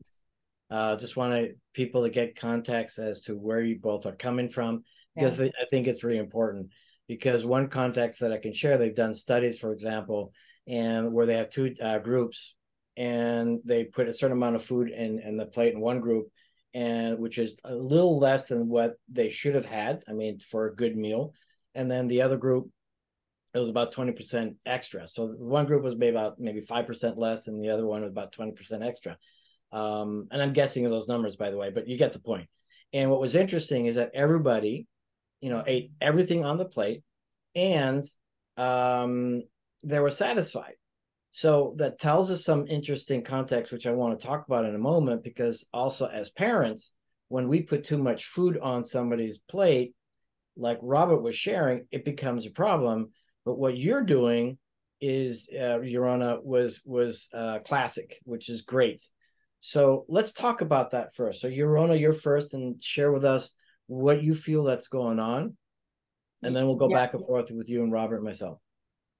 Uh, 0.70 0.96
just 0.96 1.16
want 1.16 1.50
people 1.74 2.02
to 2.02 2.10
get 2.10 2.34
context 2.34 2.98
as 2.98 3.20
to 3.22 3.34
where 3.34 3.60
you 3.60 3.78
both 3.78 4.06
are 4.06 4.16
coming 4.16 4.48
from 4.48 4.84
because 5.14 5.38
yeah. 5.38 5.48
I 5.60 5.66
think 5.70 5.86
it's 5.86 6.02
really 6.02 6.18
important. 6.18 6.70
Because 7.08 7.44
one 7.44 7.68
context 7.68 8.20
that 8.20 8.32
I 8.32 8.38
can 8.38 8.54
share, 8.54 8.78
they've 8.78 8.94
done 8.94 9.14
studies, 9.14 9.58
for 9.58 9.72
example, 9.72 10.32
and 10.66 11.12
where 11.12 11.26
they 11.26 11.36
have 11.36 11.50
two 11.50 11.74
uh, 11.82 11.98
groups, 11.98 12.54
and 12.96 13.60
they 13.64 13.84
put 13.84 14.08
a 14.08 14.14
certain 14.14 14.36
amount 14.36 14.56
of 14.56 14.64
food 14.64 14.88
in 14.90 15.18
in 15.18 15.36
the 15.36 15.44
plate 15.44 15.74
in 15.74 15.80
one 15.80 16.00
group, 16.00 16.28
and 16.72 17.18
which 17.18 17.36
is 17.38 17.56
a 17.64 17.74
little 17.74 18.18
less 18.18 18.46
than 18.46 18.68
what 18.68 18.94
they 19.10 19.28
should 19.28 19.54
have 19.54 19.66
had. 19.66 20.02
I 20.08 20.12
mean, 20.12 20.38
for 20.38 20.68
a 20.68 20.74
good 20.74 20.96
meal, 20.96 21.34
and 21.74 21.90
then 21.90 22.08
the 22.08 22.22
other 22.22 22.38
group 22.38 22.70
it 23.54 23.58
was 23.58 23.68
about 23.68 23.94
20% 23.94 24.54
extra. 24.64 25.06
So 25.06 25.26
one 25.26 25.66
group 25.66 25.82
was 25.82 25.96
maybe 25.96 26.16
about 26.16 26.40
maybe 26.40 26.60
5% 26.60 27.16
less 27.16 27.48
and 27.48 27.62
the 27.62 27.70
other 27.70 27.86
one 27.86 28.02
was 28.02 28.10
about 28.10 28.32
20% 28.32 28.86
extra. 28.86 29.18
Um, 29.72 30.28
and 30.30 30.40
I'm 30.40 30.52
guessing 30.52 30.88
those 30.88 31.08
numbers, 31.08 31.36
by 31.36 31.50
the 31.50 31.56
way, 31.56 31.70
but 31.70 31.88
you 31.88 31.98
get 31.98 32.12
the 32.12 32.18
point. 32.18 32.48
And 32.92 33.10
what 33.10 33.20
was 33.20 33.34
interesting 33.34 33.86
is 33.86 33.96
that 33.96 34.12
everybody, 34.14 34.86
you 35.40 35.50
know, 35.50 35.62
ate 35.66 35.92
everything 36.00 36.44
on 36.44 36.58
the 36.58 36.64
plate 36.64 37.02
and 37.54 38.04
um, 38.56 39.42
they 39.82 39.98
were 39.98 40.10
satisfied. 40.10 40.74
So 41.32 41.74
that 41.78 41.98
tells 41.98 42.30
us 42.30 42.44
some 42.44 42.66
interesting 42.66 43.22
context, 43.22 43.72
which 43.72 43.86
I 43.86 43.92
want 43.92 44.18
to 44.18 44.26
talk 44.26 44.46
about 44.46 44.66
in 44.66 44.74
a 44.74 44.78
moment, 44.78 45.24
because 45.24 45.66
also 45.72 46.06
as 46.06 46.28
parents, 46.28 46.92
when 47.28 47.48
we 47.48 47.62
put 47.62 47.84
too 47.84 47.96
much 47.96 48.26
food 48.26 48.58
on 48.58 48.84
somebody's 48.84 49.38
plate, 49.38 49.94
like 50.56 50.78
Robert 50.82 51.22
was 51.22 51.34
sharing, 51.34 51.86
it 51.90 52.04
becomes 52.04 52.44
a 52.44 52.50
problem 52.50 53.12
but 53.44 53.58
what 53.58 53.76
you're 53.76 54.04
doing 54.04 54.58
is 55.00 55.48
uh, 55.52 55.78
Yarona 55.80 56.42
was 56.42 56.80
was 56.84 57.28
uh, 57.34 57.58
classic, 57.60 58.18
which 58.24 58.48
is 58.48 58.62
great. 58.62 59.04
So 59.60 60.04
let's 60.08 60.32
talk 60.32 60.60
about 60.60 60.92
that 60.92 61.14
first. 61.14 61.40
So 61.40 61.48
Yarona, 61.48 61.98
you're 61.98 62.12
first, 62.12 62.54
and 62.54 62.82
share 62.82 63.12
with 63.12 63.24
us 63.24 63.52
what 63.86 64.22
you 64.22 64.34
feel 64.34 64.64
that's 64.64 64.88
going 64.88 65.18
on, 65.18 65.56
and 66.42 66.54
then 66.54 66.66
we'll 66.66 66.76
go 66.76 66.88
yeah. 66.88 66.96
back 66.96 67.14
and 67.14 67.26
forth 67.26 67.50
with 67.50 67.68
you 67.68 67.82
and 67.82 67.92
Robert 67.92 68.16
and 68.16 68.24
myself. 68.24 68.58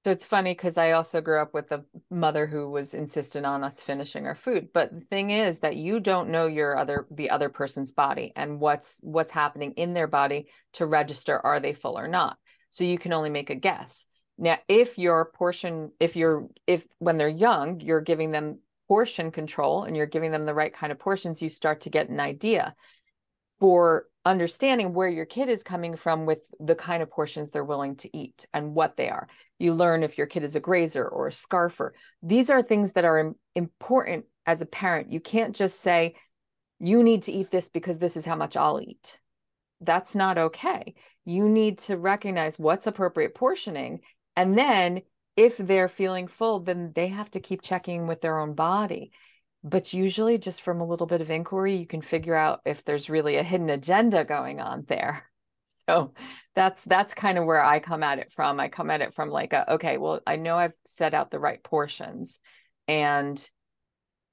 So 0.05 0.11
it's 0.11 0.25
funny 0.25 0.51
because 0.51 0.77
I 0.77 0.91
also 0.91 1.21
grew 1.21 1.41
up 1.41 1.53
with 1.53 1.71
a 1.71 1.85
mother 2.11 2.45
who 2.45 2.69
was 2.69 2.93
insistent 2.93 3.45
on 3.45 3.63
us 3.63 3.79
finishing 3.79 4.25
our 4.25 4.35
food. 4.35 4.67
But 4.73 4.93
the 4.93 5.05
thing 5.05 5.29
is 5.29 5.59
that 5.59 5.77
you 5.77 6.01
don't 6.01 6.29
know 6.29 6.45
your 6.45 6.77
other 6.77 7.07
the 7.09 7.29
other 7.29 7.47
person's 7.47 7.93
body 7.93 8.33
and 8.35 8.59
what's 8.59 8.97
what's 8.99 9.31
happening 9.31 9.71
in 9.77 9.93
their 9.93 10.07
body 10.07 10.47
to 10.73 10.85
register 10.85 11.39
are 11.39 11.61
they 11.61 11.73
full 11.73 11.97
or 11.97 12.09
not. 12.09 12.37
So 12.69 12.83
you 12.83 12.97
can 12.97 13.13
only 13.13 13.29
make 13.29 13.49
a 13.49 13.55
guess. 13.55 14.05
Now, 14.37 14.57
if 14.67 14.97
your 14.97 15.25
portion, 15.25 15.91
if 15.99 16.15
you're, 16.15 16.47
if 16.65 16.85
when 16.99 17.17
they're 17.17 17.27
young, 17.27 17.79
you're 17.79 18.01
giving 18.01 18.31
them 18.31 18.59
portion 18.87 19.31
control 19.31 19.83
and 19.83 19.95
you're 19.95 20.05
giving 20.05 20.31
them 20.31 20.43
the 20.43 20.53
right 20.53 20.73
kind 20.73 20.91
of 20.91 20.99
portions, 20.99 21.41
you 21.41 21.49
start 21.49 21.81
to 21.81 21.89
get 21.89 22.09
an 22.09 22.19
idea 22.19 22.75
for 23.59 24.07
understanding 24.25 24.93
where 24.93 25.09
your 25.09 25.25
kid 25.25 25.49
is 25.49 25.63
coming 25.63 25.95
from 25.95 26.25
with 26.25 26.39
the 26.59 26.75
kind 26.75 27.03
of 27.03 27.11
portions 27.11 27.51
they're 27.51 27.63
willing 27.63 27.95
to 27.97 28.17
eat 28.17 28.45
and 28.53 28.73
what 28.73 28.97
they 28.97 29.09
are. 29.09 29.27
You 29.59 29.73
learn 29.73 30.03
if 30.03 30.17
your 30.17 30.27
kid 30.27 30.43
is 30.43 30.55
a 30.55 30.59
grazer 30.59 31.07
or 31.07 31.27
a 31.27 31.31
scarfer. 31.31 31.91
These 32.21 32.49
are 32.49 32.61
things 32.61 32.93
that 32.93 33.05
are 33.05 33.33
important 33.55 34.25
as 34.45 34.61
a 34.61 34.65
parent. 34.65 35.11
You 35.11 35.19
can't 35.19 35.55
just 35.55 35.81
say, 35.81 36.15
you 36.79 37.03
need 37.03 37.23
to 37.23 37.31
eat 37.31 37.51
this 37.51 37.69
because 37.69 37.99
this 37.99 38.17
is 38.17 38.25
how 38.25 38.35
much 38.35 38.57
I'll 38.57 38.81
eat. 38.81 39.19
That's 39.79 40.15
not 40.15 40.37
okay. 40.37 40.95
You 41.25 41.47
need 41.47 41.77
to 41.79 41.97
recognize 41.97 42.59
what's 42.59 42.87
appropriate 42.87 43.35
portioning 43.35 44.01
and 44.35 44.57
then 44.57 45.01
if 45.35 45.57
they're 45.57 45.87
feeling 45.87 46.27
full, 46.27 46.59
then 46.59 46.91
they 46.95 47.07
have 47.07 47.31
to 47.31 47.39
keep 47.39 47.61
checking 47.61 48.07
with 48.07 48.21
their 48.21 48.39
own 48.39 48.53
body. 48.53 49.11
But 49.63 49.93
usually, 49.93 50.37
just 50.37 50.61
from 50.61 50.81
a 50.81 50.85
little 50.85 51.07
bit 51.07 51.21
of 51.21 51.31
inquiry, 51.31 51.75
you 51.75 51.87
can 51.87 52.01
figure 52.01 52.35
out 52.35 52.61
if 52.65 52.83
there's 52.83 53.09
really 53.09 53.37
a 53.37 53.43
hidden 53.43 53.69
agenda 53.69 54.25
going 54.25 54.59
on 54.59 54.85
there. 54.87 55.29
So 55.89 56.13
that's 56.55 56.81
that's 56.83 57.13
kind 57.13 57.37
of 57.37 57.45
where 57.45 57.63
I 57.63 57.79
come 57.79 58.03
at 58.03 58.19
it 58.19 58.31
from. 58.31 58.59
I 58.59 58.69
come 58.69 58.89
at 58.89 59.01
it 59.01 59.13
from 59.13 59.29
like 59.29 59.51
a, 59.53 59.73
okay, 59.73 59.97
well, 59.97 60.21
I 60.25 60.37
know 60.37 60.55
I've 60.57 60.73
set 60.85 61.13
out 61.13 61.31
the 61.31 61.39
right 61.39 61.61
portions 61.61 62.39
and 62.87 63.49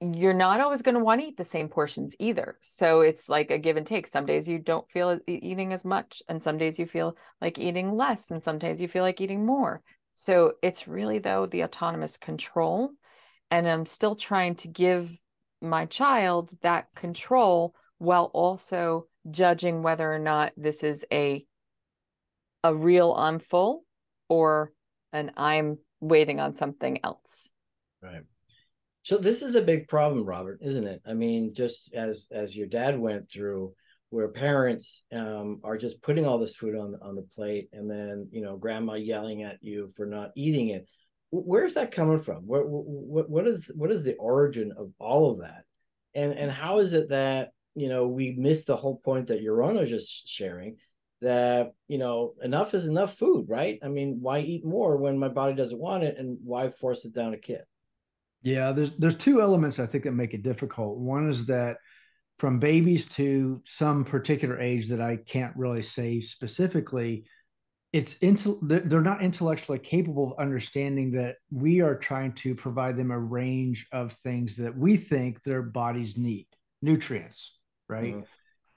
you're 0.01 0.33
not 0.33 0.59
always 0.59 0.81
going 0.81 0.97
to 0.97 1.03
want 1.03 1.21
to 1.21 1.27
eat 1.27 1.37
the 1.37 1.43
same 1.43 1.69
portions 1.69 2.15
either. 2.17 2.57
So 2.61 3.01
it's 3.01 3.29
like 3.29 3.51
a 3.51 3.59
give 3.59 3.77
and 3.77 3.85
take. 3.85 4.07
Some 4.07 4.25
days 4.25 4.47
you 4.47 4.57
don't 4.57 4.89
feel 4.89 5.19
eating 5.27 5.73
as 5.73 5.85
much, 5.85 6.23
and 6.27 6.41
some 6.41 6.57
days 6.57 6.79
you 6.79 6.87
feel 6.87 7.15
like 7.39 7.59
eating 7.59 7.95
less, 7.95 8.31
and 8.31 8.41
sometimes 8.41 8.81
you 8.81 8.87
feel 8.87 9.03
like 9.03 9.21
eating 9.21 9.45
more. 9.45 9.83
So 10.15 10.53
it's 10.63 10.87
really, 10.87 11.19
though, 11.19 11.45
the 11.45 11.63
autonomous 11.63 12.17
control. 12.17 12.89
And 13.51 13.67
I'm 13.67 13.85
still 13.85 14.15
trying 14.15 14.55
to 14.55 14.67
give 14.67 15.11
my 15.61 15.85
child 15.85 16.51
that 16.61 16.87
control 16.95 17.75
while 17.99 18.31
also 18.33 19.05
judging 19.29 19.83
whether 19.83 20.11
or 20.11 20.19
not 20.19 20.53
this 20.57 20.83
is 20.83 21.05
a 21.11 21.45
a 22.63 22.73
real 22.73 23.13
I'm 23.13 23.39
full 23.39 23.85
or 24.29 24.71
an 25.13 25.31
I'm 25.37 25.77
waiting 25.99 26.39
on 26.39 26.53
something 26.53 26.99
else. 27.03 27.51
Right. 28.01 28.23
So 29.03 29.17
this 29.17 29.41
is 29.41 29.55
a 29.55 29.61
big 29.61 29.87
problem, 29.87 30.25
Robert, 30.25 30.59
isn't 30.61 30.85
it? 30.85 31.01
I 31.05 31.13
mean, 31.13 31.53
just 31.53 31.93
as 31.93 32.27
as 32.31 32.55
your 32.55 32.67
dad 32.67 32.99
went 32.99 33.31
through, 33.31 33.73
where 34.11 34.27
parents 34.27 35.05
um, 35.11 35.59
are 35.63 35.77
just 35.77 36.01
putting 36.01 36.25
all 36.25 36.37
this 36.37 36.55
food 36.55 36.75
on 36.75 36.95
on 37.01 37.15
the 37.15 37.23
plate, 37.23 37.69
and 37.73 37.89
then 37.89 38.27
you 38.31 38.41
know, 38.41 38.57
grandma 38.57 38.93
yelling 38.93 39.41
at 39.43 39.57
you 39.61 39.91
for 39.95 40.05
not 40.05 40.31
eating 40.35 40.69
it. 40.69 40.87
Where's 41.31 41.73
that 41.75 41.93
coming 41.93 42.19
from? 42.19 42.45
What 42.45 42.63
what 42.67 43.29
what 43.29 43.47
is 43.47 43.71
what 43.73 43.91
is 43.91 44.03
the 44.03 44.15
origin 44.15 44.71
of 44.77 44.91
all 44.99 45.31
of 45.31 45.39
that, 45.39 45.63
and 46.13 46.33
and 46.33 46.51
how 46.51 46.79
is 46.79 46.93
it 46.93 47.09
that 47.09 47.51
you 47.73 47.89
know 47.89 48.07
we 48.07 48.35
miss 48.37 48.65
the 48.65 48.77
whole 48.77 48.97
point 48.97 49.27
that 49.27 49.41
Yarona 49.41 49.87
just 49.87 50.27
sharing 50.27 50.77
that 51.21 51.73
you 51.87 51.97
know 51.97 52.33
enough 52.43 52.75
is 52.75 52.85
enough 52.85 53.17
food, 53.17 53.45
right? 53.49 53.79
I 53.81 53.87
mean, 53.87 54.19
why 54.21 54.41
eat 54.41 54.63
more 54.63 54.97
when 54.97 55.17
my 55.17 55.29
body 55.29 55.55
doesn't 55.55 55.79
want 55.79 56.03
it, 56.03 56.17
and 56.19 56.37
why 56.43 56.69
force 56.69 57.05
it 57.05 57.15
down 57.15 57.33
a 57.33 57.37
kid? 57.37 57.61
Yeah, 58.43 58.71
there's 58.71 58.91
there's 58.97 59.15
two 59.15 59.41
elements 59.41 59.79
I 59.79 59.85
think 59.85 60.03
that 60.05 60.13
make 60.13 60.33
it 60.33 60.43
difficult. 60.43 60.97
One 60.97 61.29
is 61.29 61.45
that 61.47 61.77
from 62.39 62.57
babies 62.59 63.05
to 63.05 63.61
some 63.65 64.03
particular 64.03 64.59
age 64.59 64.89
that 64.89 64.99
I 64.99 65.17
can't 65.17 65.55
really 65.55 65.83
say 65.83 66.21
specifically, 66.21 67.25
it's 67.93 68.15
into 68.15 68.57
they're 68.63 69.01
not 69.01 69.21
intellectually 69.21 69.77
capable 69.77 70.31
of 70.31 70.39
understanding 70.39 71.11
that 71.11 71.35
we 71.51 71.81
are 71.81 71.95
trying 71.95 72.33
to 72.33 72.55
provide 72.55 72.97
them 72.97 73.11
a 73.11 73.19
range 73.19 73.85
of 73.91 74.13
things 74.13 74.55
that 74.57 74.75
we 74.75 74.97
think 74.97 75.43
their 75.43 75.61
bodies 75.61 76.17
need, 76.17 76.47
nutrients, 76.81 77.51
right? 77.87 78.15
Mm-hmm. 78.15 78.25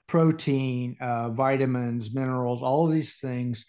Protein, 0.07 0.97
uh, 1.01 1.29
vitamins, 1.29 2.13
minerals, 2.13 2.61
all 2.61 2.85
of 2.85 2.93
these 2.93 3.15
things. 3.15 3.65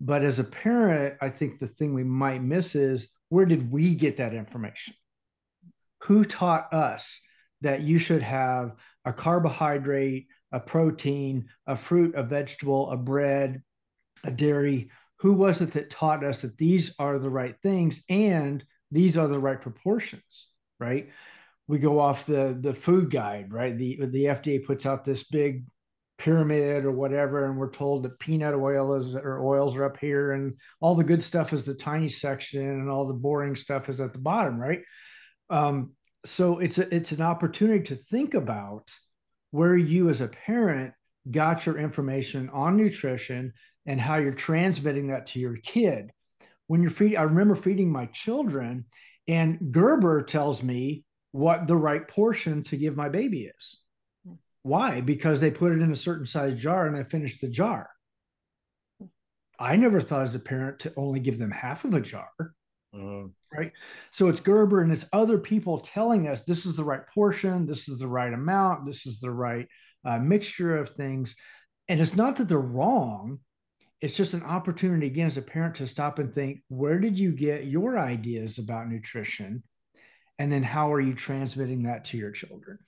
But 0.00 0.24
as 0.24 0.40
a 0.40 0.44
parent, 0.44 1.14
I 1.20 1.28
think 1.28 1.60
the 1.60 1.68
thing 1.68 1.94
we 1.94 2.02
might 2.02 2.42
miss 2.42 2.74
is 2.74 3.08
where 3.28 3.46
did 3.46 3.70
we 3.70 3.94
get 3.94 4.16
that 4.16 4.34
information? 4.34 4.94
Who 6.06 6.24
taught 6.24 6.72
us 6.72 7.20
that 7.62 7.82
you 7.82 7.98
should 7.98 8.22
have 8.22 8.76
a 9.04 9.12
carbohydrate, 9.12 10.28
a 10.52 10.60
protein, 10.60 11.48
a 11.66 11.76
fruit, 11.76 12.14
a 12.14 12.22
vegetable, 12.22 12.90
a 12.90 12.96
bread, 12.96 13.62
a 14.22 14.30
dairy? 14.30 14.90
Who 15.20 15.32
was 15.32 15.60
it 15.60 15.72
that 15.72 15.90
taught 15.90 16.24
us 16.24 16.42
that 16.42 16.58
these 16.58 16.94
are 16.98 17.18
the 17.18 17.30
right 17.30 17.56
things 17.62 18.00
and 18.08 18.64
these 18.92 19.16
are 19.16 19.26
the 19.26 19.38
right 19.38 19.60
proportions, 19.60 20.48
right? 20.78 21.10
We 21.66 21.78
go 21.78 21.98
off 21.98 22.26
the 22.26 22.56
the 22.60 22.74
food 22.74 23.10
guide, 23.10 23.52
right? 23.52 23.76
The 23.76 23.98
the 24.06 24.24
FDA 24.26 24.64
puts 24.64 24.86
out 24.86 25.04
this 25.04 25.24
big 25.24 25.64
pyramid 26.18 26.84
or 26.84 26.92
whatever, 26.92 27.46
and 27.46 27.58
we're 27.58 27.70
told 27.72 28.04
that 28.04 28.20
peanut 28.20 28.54
oil 28.54 28.94
is 28.94 29.16
or 29.16 29.44
oils 29.44 29.76
are 29.76 29.84
up 29.84 29.98
here, 29.98 30.32
and 30.32 30.54
all 30.80 30.94
the 30.94 31.02
good 31.02 31.24
stuff 31.24 31.52
is 31.52 31.64
the 31.64 31.74
tiny 31.74 32.08
section, 32.08 32.62
and 32.62 32.88
all 32.88 33.06
the 33.06 33.14
boring 33.14 33.56
stuff 33.56 33.88
is 33.88 34.00
at 34.00 34.12
the 34.12 34.20
bottom, 34.20 34.56
right? 34.56 34.82
Um, 35.50 35.95
so 36.26 36.58
it's 36.58 36.78
a, 36.78 36.94
it's 36.94 37.12
an 37.12 37.22
opportunity 37.22 37.84
to 37.84 37.96
think 37.96 38.34
about 38.34 38.90
where 39.50 39.76
you 39.76 40.08
as 40.08 40.20
a 40.20 40.28
parent 40.28 40.92
got 41.30 41.66
your 41.66 41.78
information 41.78 42.50
on 42.50 42.76
nutrition 42.76 43.52
and 43.86 44.00
how 44.00 44.16
you're 44.16 44.32
transmitting 44.32 45.08
that 45.08 45.26
to 45.26 45.38
your 45.38 45.56
kid. 45.56 46.10
When 46.66 46.82
you're 46.82 46.90
feeding, 46.90 47.18
I 47.18 47.22
remember 47.22 47.54
feeding 47.54 47.90
my 47.90 48.06
children, 48.06 48.86
and 49.28 49.72
Gerber 49.72 50.22
tells 50.22 50.62
me 50.62 51.04
what 51.32 51.66
the 51.66 51.76
right 51.76 52.06
portion 52.06 52.64
to 52.64 52.76
give 52.76 52.96
my 52.96 53.08
baby 53.08 53.50
is. 53.58 53.76
Why? 54.62 55.00
Because 55.00 55.40
they 55.40 55.50
put 55.50 55.72
it 55.72 55.80
in 55.80 55.92
a 55.92 55.96
certain 55.96 56.26
size 56.26 56.60
jar 56.60 56.86
and 56.86 56.96
I 56.96 57.04
finished 57.04 57.40
the 57.40 57.48
jar. 57.48 57.88
I 59.58 59.76
never 59.76 60.00
thought 60.00 60.24
as 60.24 60.34
a 60.34 60.40
parent 60.40 60.80
to 60.80 60.92
only 60.96 61.20
give 61.20 61.38
them 61.38 61.50
half 61.50 61.84
of 61.84 61.94
a 61.94 62.00
jar. 62.00 62.28
Mm-hmm. 62.96 63.26
Right. 63.56 63.72
So 64.10 64.28
it's 64.28 64.40
Gerber 64.40 64.80
and 64.80 64.90
it's 64.90 65.06
other 65.12 65.38
people 65.38 65.80
telling 65.80 66.28
us 66.28 66.42
this 66.42 66.66
is 66.66 66.76
the 66.76 66.84
right 66.84 67.06
portion, 67.14 67.66
this 67.66 67.88
is 67.88 67.98
the 67.98 68.08
right 68.08 68.32
amount, 68.32 68.86
this 68.86 69.06
is 69.06 69.20
the 69.20 69.30
right 69.30 69.66
uh, 70.04 70.18
mixture 70.18 70.76
of 70.76 70.90
things. 70.90 71.34
And 71.88 72.00
it's 72.00 72.16
not 72.16 72.36
that 72.36 72.48
they're 72.48 72.58
wrong. 72.58 73.40
It's 74.00 74.16
just 74.16 74.34
an 74.34 74.42
opportunity, 74.42 75.06
again, 75.06 75.26
as 75.26 75.36
a 75.36 75.42
parent 75.42 75.76
to 75.76 75.86
stop 75.86 76.18
and 76.18 76.34
think 76.34 76.62
where 76.68 76.98
did 76.98 77.18
you 77.18 77.32
get 77.32 77.66
your 77.66 77.98
ideas 77.98 78.58
about 78.58 78.88
nutrition? 78.88 79.62
And 80.38 80.52
then 80.52 80.62
how 80.62 80.92
are 80.92 81.00
you 81.00 81.14
transmitting 81.14 81.84
that 81.84 82.04
to 82.06 82.18
your 82.18 82.30
children? 82.30 82.78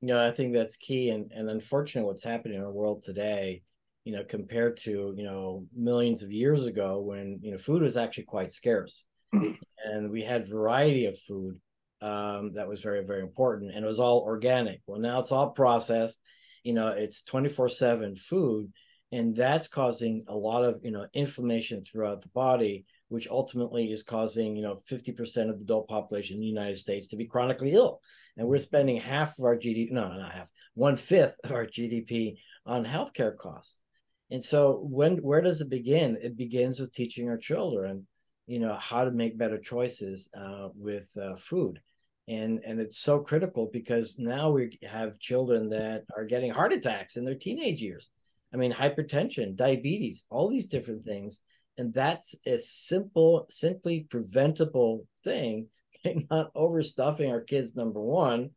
You 0.00 0.08
know, 0.08 0.26
I 0.26 0.30
think 0.30 0.52
that's 0.52 0.76
key. 0.76 1.10
And, 1.10 1.32
and 1.32 1.50
unfortunately, 1.50 2.06
what's 2.06 2.24
happening 2.24 2.58
in 2.58 2.64
our 2.64 2.70
world 2.70 3.02
today 3.02 3.62
you 4.04 4.12
know, 4.12 4.22
compared 4.28 4.76
to, 4.76 5.14
you 5.16 5.24
know, 5.24 5.66
millions 5.74 6.22
of 6.22 6.30
years 6.30 6.66
ago 6.66 7.00
when, 7.00 7.38
you 7.42 7.52
know, 7.52 7.58
food 7.58 7.82
was 7.82 7.96
actually 7.96 8.24
quite 8.24 8.52
scarce. 8.52 9.04
and 9.32 10.10
we 10.10 10.22
had 10.22 10.48
variety 10.48 11.06
of 11.06 11.18
food 11.20 11.58
um, 12.02 12.52
that 12.54 12.68
was 12.68 12.82
very, 12.82 13.02
very 13.04 13.22
important. 13.22 13.74
And 13.74 13.82
it 13.82 13.88
was 13.88 14.00
all 14.00 14.20
organic. 14.20 14.82
Well, 14.86 15.00
now 15.00 15.20
it's 15.20 15.32
all 15.32 15.50
processed. 15.50 16.20
You 16.62 16.74
know, 16.74 16.88
it's 16.88 17.24
24 17.24 17.70
7 17.70 18.16
food. 18.16 18.72
And 19.10 19.34
that's 19.34 19.68
causing 19.68 20.24
a 20.28 20.34
lot 20.34 20.64
of, 20.64 20.80
you 20.82 20.90
know, 20.90 21.06
inflammation 21.14 21.84
throughout 21.84 22.20
the 22.20 22.28
body, 22.28 22.84
which 23.08 23.28
ultimately 23.28 23.90
is 23.92 24.02
causing, 24.02 24.56
you 24.56 24.62
know, 24.62 24.82
50% 24.90 25.50
of 25.50 25.58
the 25.58 25.62
adult 25.62 25.88
population 25.88 26.34
in 26.34 26.40
the 26.40 26.46
United 26.46 26.78
States 26.78 27.06
to 27.08 27.16
be 27.16 27.26
chronically 27.26 27.72
ill. 27.72 28.00
And 28.36 28.48
we're 28.48 28.58
spending 28.58 28.96
half 28.96 29.38
of 29.38 29.44
our 29.44 29.56
GDP, 29.56 29.92
no, 29.92 30.08
not 30.08 30.32
half, 30.32 30.48
one 30.74 30.96
fifth 30.96 31.36
of 31.44 31.52
our 31.52 31.64
GDP 31.64 32.38
on 32.66 32.84
healthcare 32.84 33.36
costs. 33.36 33.83
And 34.30 34.42
so 34.42 34.80
when 34.82 35.18
where 35.18 35.40
does 35.40 35.60
it 35.60 35.68
begin? 35.68 36.18
It 36.20 36.36
begins 36.36 36.80
with 36.80 36.92
teaching 36.92 37.28
our 37.28 37.36
children, 37.36 38.06
you 38.46 38.58
know, 38.58 38.76
how 38.80 39.04
to 39.04 39.10
make 39.10 39.38
better 39.38 39.58
choices 39.58 40.30
uh, 40.36 40.68
with 40.74 41.08
uh, 41.16 41.36
food. 41.36 41.80
And 42.26 42.60
and 42.64 42.80
it's 42.80 42.98
so 42.98 43.20
critical 43.20 43.68
because 43.72 44.16
now 44.18 44.50
we 44.50 44.78
have 44.82 45.18
children 45.18 45.68
that 45.70 46.04
are 46.16 46.24
getting 46.24 46.50
heart 46.50 46.72
attacks 46.72 47.16
in 47.16 47.24
their 47.24 47.34
teenage 47.34 47.82
years. 47.82 48.08
I 48.52 48.56
mean, 48.56 48.72
hypertension, 48.72 49.56
diabetes, 49.56 50.24
all 50.30 50.48
these 50.48 50.68
different 50.68 51.04
things. 51.04 51.40
And 51.76 51.92
that's 51.92 52.36
a 52.46 52.58
simple, 52.58 53.46
simply 53.50 54.06
preventable 54.08 55.06
thing, 55.24 55.66
not 56.30 56.54
overstuffing 56.54 57.30
our 57.30 57.40
kids, 57.40 57.74
number 57.74 58.00
one, 58.00 58.50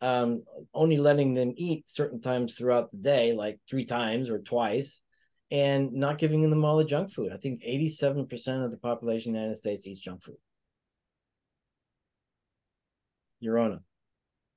um, 0.00 0.44
only 0.74 0.98
letting 0.98 1.34
them 1.34 1.52
eat 1.56 1.88
certain 1.88 2.20
times 2.20 2.54
throughout 2.54 2.90
the 2.90 2.98
day, 2.98 3.32
like 3.32 3.58
three 3.68 3.84
times 3.84 4.28
or 4.28 4.40
twice, 4.40 5.00
and 5.50 5.92
not 5.92 6.18
giving 6.18 6.48
them 6.48 6.64
all 6.64 6.76
the 6.76 6.84
junk 6.84 7.12
food. 7.12 7.32
I 7.32 7.36
think 7.36 7.62
87% 7.62 8.64
of 8.64 8.70
the 8.70 8.76
population 8.76 9.30
in 9.30 9.34
the 9.34 9.40
United 9.40 9.58
States 9.58 9.86
eats 9.86 10.00
junk 10.00 10.22
food. 10.22 10.36
Yarona. 13.42 13.80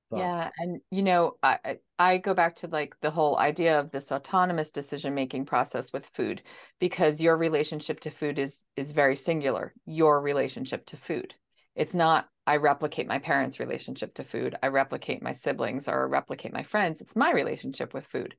Thoughts? 0.10 0.22
Yeah, 0.22 0.50
and 0.58 0.81
you 0.89 1.03
know, 1.03 1.34
I 1.43 1.77
I 2.00 2.17
go 2.17 2.34
back 2.34 2.55
to 2.58 2.67
like 2.67 2.96
the 3.01 3.12
whole 3.12 3.38
idea 3.38 3.79
of 3.79 3.91
this 3.91 4.12
autonomous 4.12 4.72
decision 4.72 5.13
making 5.13 5.46
process 5.46 5.93
with 5.93 6.10
food 6.15 6.41
because 6.79 7.22
your 7.22 7.38
relationship 7.38 8.00
to 8.01 8.10
food 8.10 8.39
is 8.39 8.63
is 8.75 8.91
very 8.91 9.15
singular. 9.15 9.74
Your 9.86 10.19
relationship 10.19 10.88
to 10.88 10.98
food. 10.98 11.36
It's 11.75 11.93
not 11.93 12.27
I 12.49 12.55
replicate 12.55 13.05
my 13.05 13.19
parents' 13.19 13.59
relationship 13.59 14.15
to 14.15 14.23
food. 14.23 14.55
I 14.63 14.69
replicate 14.69 15.21
my 15.21 15.33
siblings 15.33 15.87
or 15.87 16.07
replicate 16.07 16.51
my 16.51 16.63
friends. 16.63 16.99
It's 16.99 17.15
my 17.15 17.31
relationship 17.31 17.93
with 17.93 18.07
food. 18.07 18.33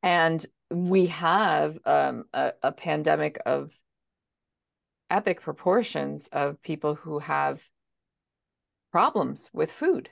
And 0.00 0.46
we 0.70 1.06
have 1.06 1.76
um, 1.84 2.26
a, 2.32 2.52
a 2.62 2.70
pandemic 2.70 3.36
of 3.44 3.72
epic 5.10 5.40
proportions 5.40 6.28
of 6.28 6.62
people 6.62 6.94
who 6.94 7.18
have 7.18 7.60
problems 8.92 9.50
with 9.52 9.72
food. 9.72 10.08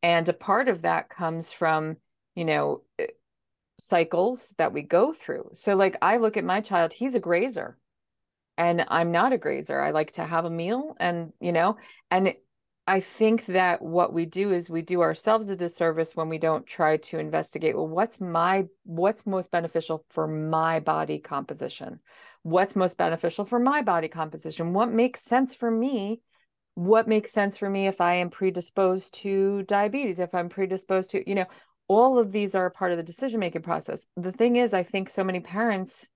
And 0.00 0.28
a 0.28 0.32
part 0.32 0.68
of 0.68 0.82
that 0.82 1.08
comes 1.08 1.50
from, 1.50 1.96
you 2.36 2.44
know, 2.44 2.82
eh, 3.00 3.08
cycles 3.80 4.54
that 4.58 4.72
we 4.72 4.82
go 4.82 5.12
through. 5.12 5.50
So, 5.54 5.74
like, 5.74 5.96
I 6.00 6.18
look 6.18 6.36
at 6.36 6.44
my 6.44 6.60
child, 6.60 6.92
he's 6.92 7.16
a 7.16 7.20
grazer 7.20 7.76
and 8.56 8.84
I'm 8.86 9.10
not 9.10 9.32
a 9.32 9.38
grazer. 9.38 9.80
I 9.80 9.90
like 9.90 10.12
to 10.12 10.24
have 10.24 10.44
a 10.44 10.50
meal 10.50 10.94
and, 11.00 11.32
you 11.40 11.50
know, 11.50 11.78
and 12.12 12.34
I 12.90 12.98
think 12.98 13.46
that 13.46 13.80
what 13.80 14.12
we 14.12 14.26
do 14.26 14.50
is 14.50 14.68
we 14.68 14.82
do 14.82 15.00
ourselves 15.00 15.48
a 15.48 15.54
disservice 15.54 16.16
when 16.16 16.28
we 16.28 16.38
don't 16.38 16.66
try 16.66 16.96
to 16.96 17.20
investigate 17.20 17.76
well 17.76 17.86
what's 17.86 18.20
my 18.20 18.66
what's 18.82 19.24
most 19.24 19.52
beneficial 19.52 20.04
for 20.10 20.26
my 20.26 20.80
body 20.80 21.20
composition? 21.20 22.00
What's 22.42 22.74
most 22.74 22.98
beneficial 22.98 23.44
for 23.44 23.60
my 23.60 23.82
body 23.82 24.08
composition? 24.08 24.72
What 24.72 24.90
makes 24.90 25.22
sense 25.22 25.54
for 25.54 25.70
me? 25.70 26.20
What 26.74 27.06
makes 27.06 27.30
sense 27.30 27.56
for 27.56 27.70
me 27.70 27.86
if 27.86 28.00
i 28.00 28.14
am 28.14 28.28
predisposed 28.28 29.14
to 29.22 29.62
diabetes 29.62 30.18
if 30.18 30.34
i'm 30.34 30.48
predisposed 30.48 31.10
to 31.10 31.22
you 31.28 31.36
know 31.36 31.46
all 31.86 32.18
of 32.18 32.32
these 32.32 32.56
are 32.56 32.70
part 32.70 32.90
of 32.90 32.96
the 32.96 33.04
decision 33.04 33.38
making 33.38 33.62
process. 33.62 34.08
The 34.16 34.32
thing 34.32 34.56
is 34.56 34.74
i 34.74 34.82
think 34.82 35.10
so 35.10 35.22
many 35.22 35.38
parents 35.38 36.08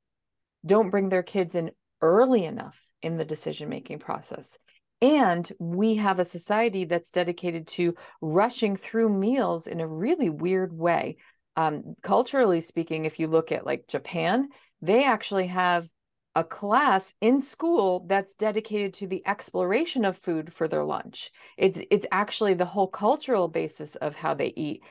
don't 0.67 0.91
bring 0.91 1.09
their 1.09 1.23
kids 1.23 1.55
in 1.55 1.71
early 2.01 2.45
enough 2.45 2.85
in 3.01 3.17
the 3.17 3.25
decision 3.25 3.69
making 3.69 4.01
process 4.01 4.59
and 5.05 5.53
we 5.59 5.97
have 5.97 6.19
a 6.19 6.25
society 6.25 6.87
that's 6.87 7.11
dedicated 7.11 7.67
to 7.67 7.95
rushing 8.23 8.75
through 8.75 9.11
meals 9.11 9.67
in 9.67 9.81
a 9.81 9.87
really 9.87 10.31
weird 10.31 10.73
way. 10.73 11.19
Um, 11.57 11.95
culturally 12.03 12.63
speaking, 12.63 13.05
if 13.05 13.21
you 13.21 13.29
look 13.29 13.53
at 13.53 13.67
like 13.67 13.87
Japan, 13.87 14.49
they 14.81 15.05
actually 15.05 15.49
have 15.49 15.87
a 16.35 16.43
class 16.43 17.13
in 17.21 17.39
school 17.39 18.07
that's 18.09 18.35
dedicated 18.35 18.95
to 18.95 19.07
the 19.07 19.23
exploration 19.27 20.07
of 20.07 20.17
food 20.17 20.55
for 20.55 20.69
their 20.69 20.85
lunch. 20.85 21.31
It's 21.59 21.81
it's 21.91 22.07
actually 22.11 22.55
the 22.55 22.65
whole 22.65 22.89
cultural 22.89 23.47
basis 23.47 23.97
of 23.97 24.17
how 24.17 24.33
they 24.33 24.55
eat. 24.57 24.83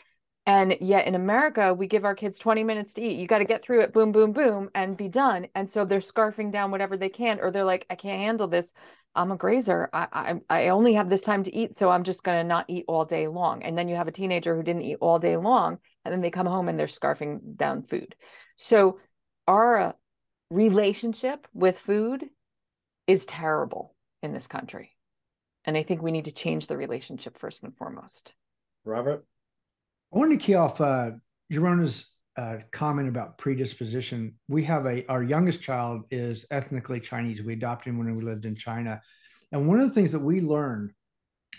And 0.45 0.75
yet 0.79 1.07
in 1.07 1.15
America, 1.15 1.73
we 1.73 1.87
give 1.87 2.05
our 2.05 2.15
kids 2.15 2.37
20 2.37 2.63
minutes 2.63 2.93
to 2.93 3.01
eat. 3.01 3.17
You 3.17 3.25
got 3.25 3.39
to 3.39 3.45
get 3.45 3.63
through 3.63 3.81
it, 3.81 3.93
boom, 3.93 4.11
boom, 4.11 4.31
boom, 4.31 4.69
and 4.75 4.95
be 4.95 5.07
done. 5.07 5.47
And 5.55 5.67
so 5.67 5.85
they're 5.85 5.99
scarfing 5.99 6.51
down 6.51 6.69
whatever 6.69 6.97
they 6.97 7.09
can, 7.09 7.39
or 7.39 7.49
they're 7.49 7.63
like, 7.63 7.87
I 7.89 7.95
can't 7.95 8.19
handle 8.19 8.47
this. 8.47 8.73
I'm 9.15 9.31
a 9.31 9.37
grazer. 9.37 9.89
I, 9.93 10.07
I, 10.11 10.41
I 10.49 10.67
only 10.69 10.95
have 10.95 11.09
this 11.09 11.21
time 11.21 11.43
to 11.43 11.55
eat, 11.55 11.75
so 11.75 11.89
I'm 11.89 12.03
just 12.03 12.23
going 12.23 12.39
to 12.39 12.47
not 12.47 12.65
eat 12.67 12.85
all 12.87 13.05
day 13.05 13.27
long. 13.27 13.63
And 13.63 13.77
then 13.77 13.87
you 13.87 13.95
have 13.95 14.07
a 14.07 14.11
teenager 14.11 14.55
who 14.55 14.63
didn't 14.63 14.81
eat 14.83 14.97
all 15.01 15.19
day 15.19 15.37
long, 15.37 15.77
and 16.03 16.11
then 16.11 16.21
they 16.21 16.31
come 16.31 16.47
home 16.47 16.67
and 16.67 16.79
they're 16.79 16.87
scarfing 16.87 17.55
down 17.55 17.83
food. 17.83 18.15
So 18.55 18.99
our 19.47 19.79
uh, 19.79 19.91
relationship 20.49 21.47
with 21.53 21.77
food 21.77 22.25
is 23.07 23.25
terrible 23.25 23.95
in 24.21 24.33
this 24.33 24.47
country. 24.47 24.95
And 25.65 25.77
I 25.77 25.83
think 25.83 26.01
we 26.01 26.11
need 26.11 26.25
to 26.25 26.31
change 26.31 26.67
the 26.67 26.77
relationship 26.77 27.37
first 27.37 27.63
and 27.63 27.75
foremost. 27.75 28.35
Robert? 28.83 29.25
I 30.13 30.17
wanted 30.17 30.39
to 30.39 30.45
key 30.45 30.55
off 30.55 30.81
uh, 30.81 31.11
Yarona's 31.51 32.12
uh, 32.35 32.57
comment 32.71 33.07
about 33.07 33.37
predisposition. 33.37 34.35
We 34.47 34.63
have 34.63 34.85
a 34.85 35.05
our 35.07 35.23
youngest 35.23 35.61
child 35.61 36.03
is 36.11 36.45
ethnically 36.51 36.99
Chinese. 36.99 37.41
We 37.41 37.53
adopted 37.53 37.91
him 37.91 37.99
when 37.99 38.15
we 38.15 38.23
lived 38.23 38.45
in 38.45 38.55
China, 38.55 39.01
and 39.51 39.67
one 39.67 39.79
of 39.79 39.87
the 39.87 39.93
things 39.93 40.11
that 40.13 40.19
we 40.19 40.41
learned 40.41 40.91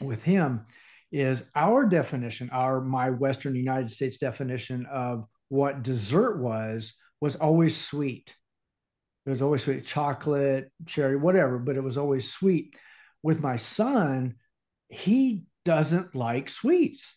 with 0.00 0.22
him 0.22 0.66
is 1.12 1.44
our 1.54 1.86
definition, 1.86 2.50
our 2.50 2.80
my 2.80 3.10
Western 3.10 3.54
United 3.54 3.92
States 3.92 4.16
definition 4.16 4.86
of 4.86 5.26
what 5.48 5.82
dessert 5.82 6.40
was 6.40 6.94
was 7.20 7.36
always 7.36 7.76
sweet. 7.76 8.34
It 9.26 9.30
was 9.30 9.40
always 9.40 9.62
sweet, 9.62 9.86
chocolate, 9.86 10.70
cherry, 10.86 11.16
whatever, 11.16 11.58
but 11.58 11.76
it 11.76 11.82
was 11.82 11.96
always 11.96 12.30
sweet. 12.30 12.74
With 13.22 13.40
my 13.40 13.56
son, 13.56 14.34
he 14.88 15.44
doesn't 15.64 16.14
like 16.14 16.50
sweets 16.50 17.14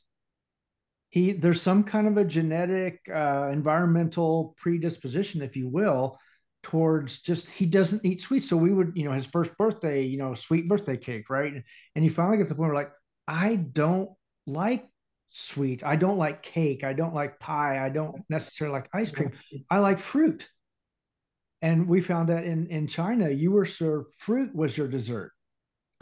he 1.10 1.32
there's 1.32 1.62
some 1.62 1.84
kind 1.84 2.08
of 2.08 2.18
a 2.18 2.26
genetic 2.26 3.02
uh, 3.14 3.50
environmental 3.52 4.56
predisposition 4.58 5.42
if 5.42 5.56
you 5.56 5.68
will 5.68 6.18
towards 6.64 7.20
just 7.20 7.48
he 7.48 7.66
doesn't 7.66 8.06
eat 8.06 8.22
sweets. 8.22 8.50
So 8.50 8.58
we 8.58 8.74
would 8.74 8.94
you 8.96 9.06
know 9.06 9.14
his 9.14 9.26
first 9.26 9.58
birthday 9.58 10.04
you 10.04 10.18
know 10.18 10.34
sweet 10.34 10.68
birthday 10.68 10.98
cake 10.98 11.30
right? 11.30 11.54
And 11.96 12.04
he 12.04 12.10
finally 12.10 12.38
gets 12.38 12.50
to 12.50 12.54
the 12.54 12.58
point 12.58 12.74
where 12.74 12.84
like 12.84 12.92
i 13.28 13.56
don't 13.56 14.10
like 14.46 14.86
sweet 15.30 15.84
i 15.84 15.96
don't 15.96 16.18
like 16.18 16.42
cake. 16.44 16.84
I 16.84 16.94
don't 16.94 17.14
like 17.14 17.40
pie. 17.40 17.84
I 17.84 17.90
don't 17.90 18.24
necessarily 18.30 18.74
like 18.74 18.90
ice 18.94 19.12
cream. 19.12 19.32
I 19.70 19.80
like 19.80 20.00
fruit. 20.00 20.48
And 21.62 21.88
we 21.88 22.02
found 22.02 22.30
that 22.30 22.44
in 22.44 22.68
in 22.68 22.88
china 22.88 23.30
you 23.30 23.52
were 23.52 23.66
served 23.66 24.14
fruit 24.18 24.54
was 24.54 24.78
your 24.78 24.88
dessert. 24.88 25.32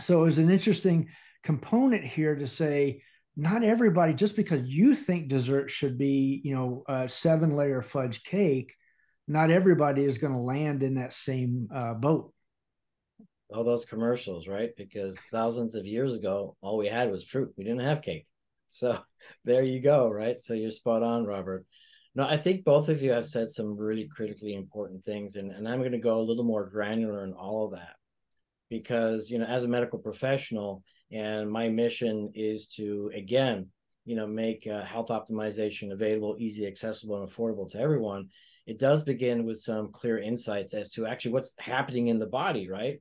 So 0.01 0.21
it 0.21 0.25
was 0.25 0.39
an 0.39 0.49
interesting 0.49 1.09
component 1.43 2.03
here 2.03 2.35
to 2.35 2.47
say 2.47 3.03
not 3.37 3.63
everybody 3.63 4.13
just 4.13 4.35
because 4.35 4.61
you 4.65 4.95
think 4.95 5.27
dessert 5.27 5.69
should 5.69 5.97
be 5.97 6.41
you 6.43 6.55
know 6.55 6.83
a 6.87 7.09
seven 7.09 7.55
layer 7.55 7.81
fudge 7.81 8.23
cake 8.23 8.73
not 9.27 9.49
everybody 9.49 10.03
is 10.03 10.17
going 10.17 10.33
to 10.33 10.39
land 10.39 10.83
in 10.83 10.95
that 10.95 11.13
same 11.13 11.67
uh, 11.73 11.93
boat. 11.93 12.31
All 13.53 13.63
those 13.63 13.85
commercials 13.85 14.47
right? 14.47 14.71
Because 14.77 15.17
thousands 15.31 15.75
of 15.75 15.85
years 15.85 16.13
ago 16.13 16.55
all 16.61 16.77
we 16.77 16.87
had 16.87 17.11
was 17.11 17.23
fruit. 17.23 17.53
We 17.57 17.63
didn't 17.63 17.85
have 17.85 18.01
cake. 18.01 18.25
So 18.67 18.99
there 19.45 19.63
you 19.63 19.81
go 19.81 20.09
right? 20.09 20.39
So 20.39 20.53
you're 20.53 20.71
spot 20.71 21.03
on 21.03 21.25
robert. 21.25 21.65
No 22.15 22.25
i 22.25 22.37
think 22.37 22.63
both 22.63 22.89
of 22.89 23.01
you 23.01 23.11
have 23.11 23.27
said 23.27 23.51
some 23.51 23.77
really 23.77 24.07
critically 24.07 24.53
important 24.53 25.03
things 25.03 25.35
and, 25.35 25.51
and 25.51 25.67
i'm 25.67 25.79
going 25.79 25.91
to 25.91 25.97
go 25.97 26.19
a 26.19 26.23
little 26.23 26.45
more 26.45 26.69
granular 26.69 27.23
in 27.23 27.33
all 27.33 27.65
of 27.65 27.71
that. 27.71 27.95
Because 28.69 29.29
you 29.29 29.39
know 29.39 29.45
as 29.45 29.63
a 29.63 29.67
medical 29.67 29.99
professional 29.99 30.83
and 31.11 31.49
my 31.49 31.69
mission 31.69 32.31
is 32.33 32.67
to 32.67 33.11
again 33.15 33.67
you 34.05 34.15
know 34.15 34.27
make 34.27 34.67
uh, 34.67 34.83
health 34.83 35.09
optimization 35.09 35.91
available 35.91 36.35
easy 36.39 36.67
accessible 36.67 37.21
and 37.21 37.29
affordable 37.29 37.69
to 37.71 37.79
everyone. 37.79 38.29
It 38.65 38.79
does 38.79 39.03
begin 39.03 39.45
with 39.45 39.59
some 39.59 39.91
clear 39.91 40.17
insights 40.19 40.73
as 40.73 40.89
to 40.91 41.05
actually 41.05 41.33
what's 41.33 41.53
happening 41.59 42.07
in 42.07 42.19
the 42.19 42.25
body 42.25 42.69
right? 42.69 42.99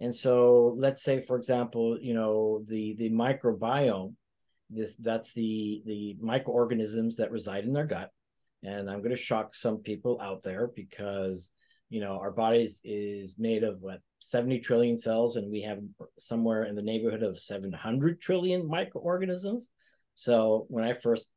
And 0.00 0.14
so 0.14 0.74
let's 0.78 1.02
say 1.02 1.22
for 1.22 1.36
example 1.36 1.98
you 2.00 2.14
know 2.14 2.64
the 2.68 2.94
the 2.98 3.10
microbiome 3.10 4.14
this 4.70 4.94
that's 4.96 5.32
the 5.34 5.82
the 5.86 6.16
microorganisms 6.20 7.16
that 7.16 7.30
reside 7.30 7.64
in 7.64 7.72
their 7.72 7.86
gut. 7.86 8.10
And 8.62 8.88
i'm 8.90 9.00
going 9.00 9.10
to 9.10 9.16
shock 9.16 9.54
some 9.54 9.78
people 9.78 10.18
out 10.20 10.42
there 10.42 10.68
because 10.74 11.50
you 11.94 12.00
know 12.00 12.18
our 12.18 12.32
bodies 12.32 12.80
is 12.82 13.36
made 13.38 13.62
of 13.62 13.80
what 13.80 14.00
70 14.18 14.58
trillion 14.58 14.98
cells 14.98 15.36
and 15.36 15.48
we 15.48 15.62
have 15.62 15.78
somewhere 16.18 16.64
in 16.64 16.74
the 16.74 16.82
neighborhood 16.82 17.22
of 17.22 17.38
700 17.38 18.20
trillion 18.20 18.66
microorganisms. 18.66 19.70
So 20.16 20.66
when 20.68 20.82
i 20.82 20.94
first 20.94 21.28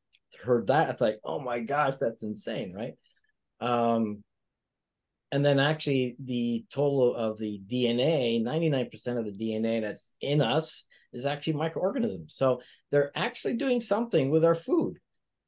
heard 0.43 0.67
that 0.67 0.89
i 0.89 0.93
thought 0.93 1.13
oh 1.23 1.39
my 1.39 1.59
gosh 1.59 1.97
that's 1.97 2.23
insane 2.23 2.73
right? 2.73 2.95
Um 3.61 4.23
and 5.31 5.45
then 5.45 5.59
actually 5.59 6.15
the 6.23 6.65
total 6.73 7.15
of 7.15 7.37
the 7.37 7.61
dna 7.71 8.41
99% 8.41 9.19
of 9.19 9.25
the 9.25 9.37
dna 9.39 9.81
that's 9.81 10.15
in 10.21 10.41
us 10.41 10.85
is 11.13 11.27
actually 11.27 11.53
microorganisms. 11.53 12.33
So 12.35 12.61
they're 12.89 13.11
actually 13.15 13.57
doing 13.57 13.79
something 13.79 14.31
with 14.31 14.43
our 14.43 14.55
food 14.55 14.97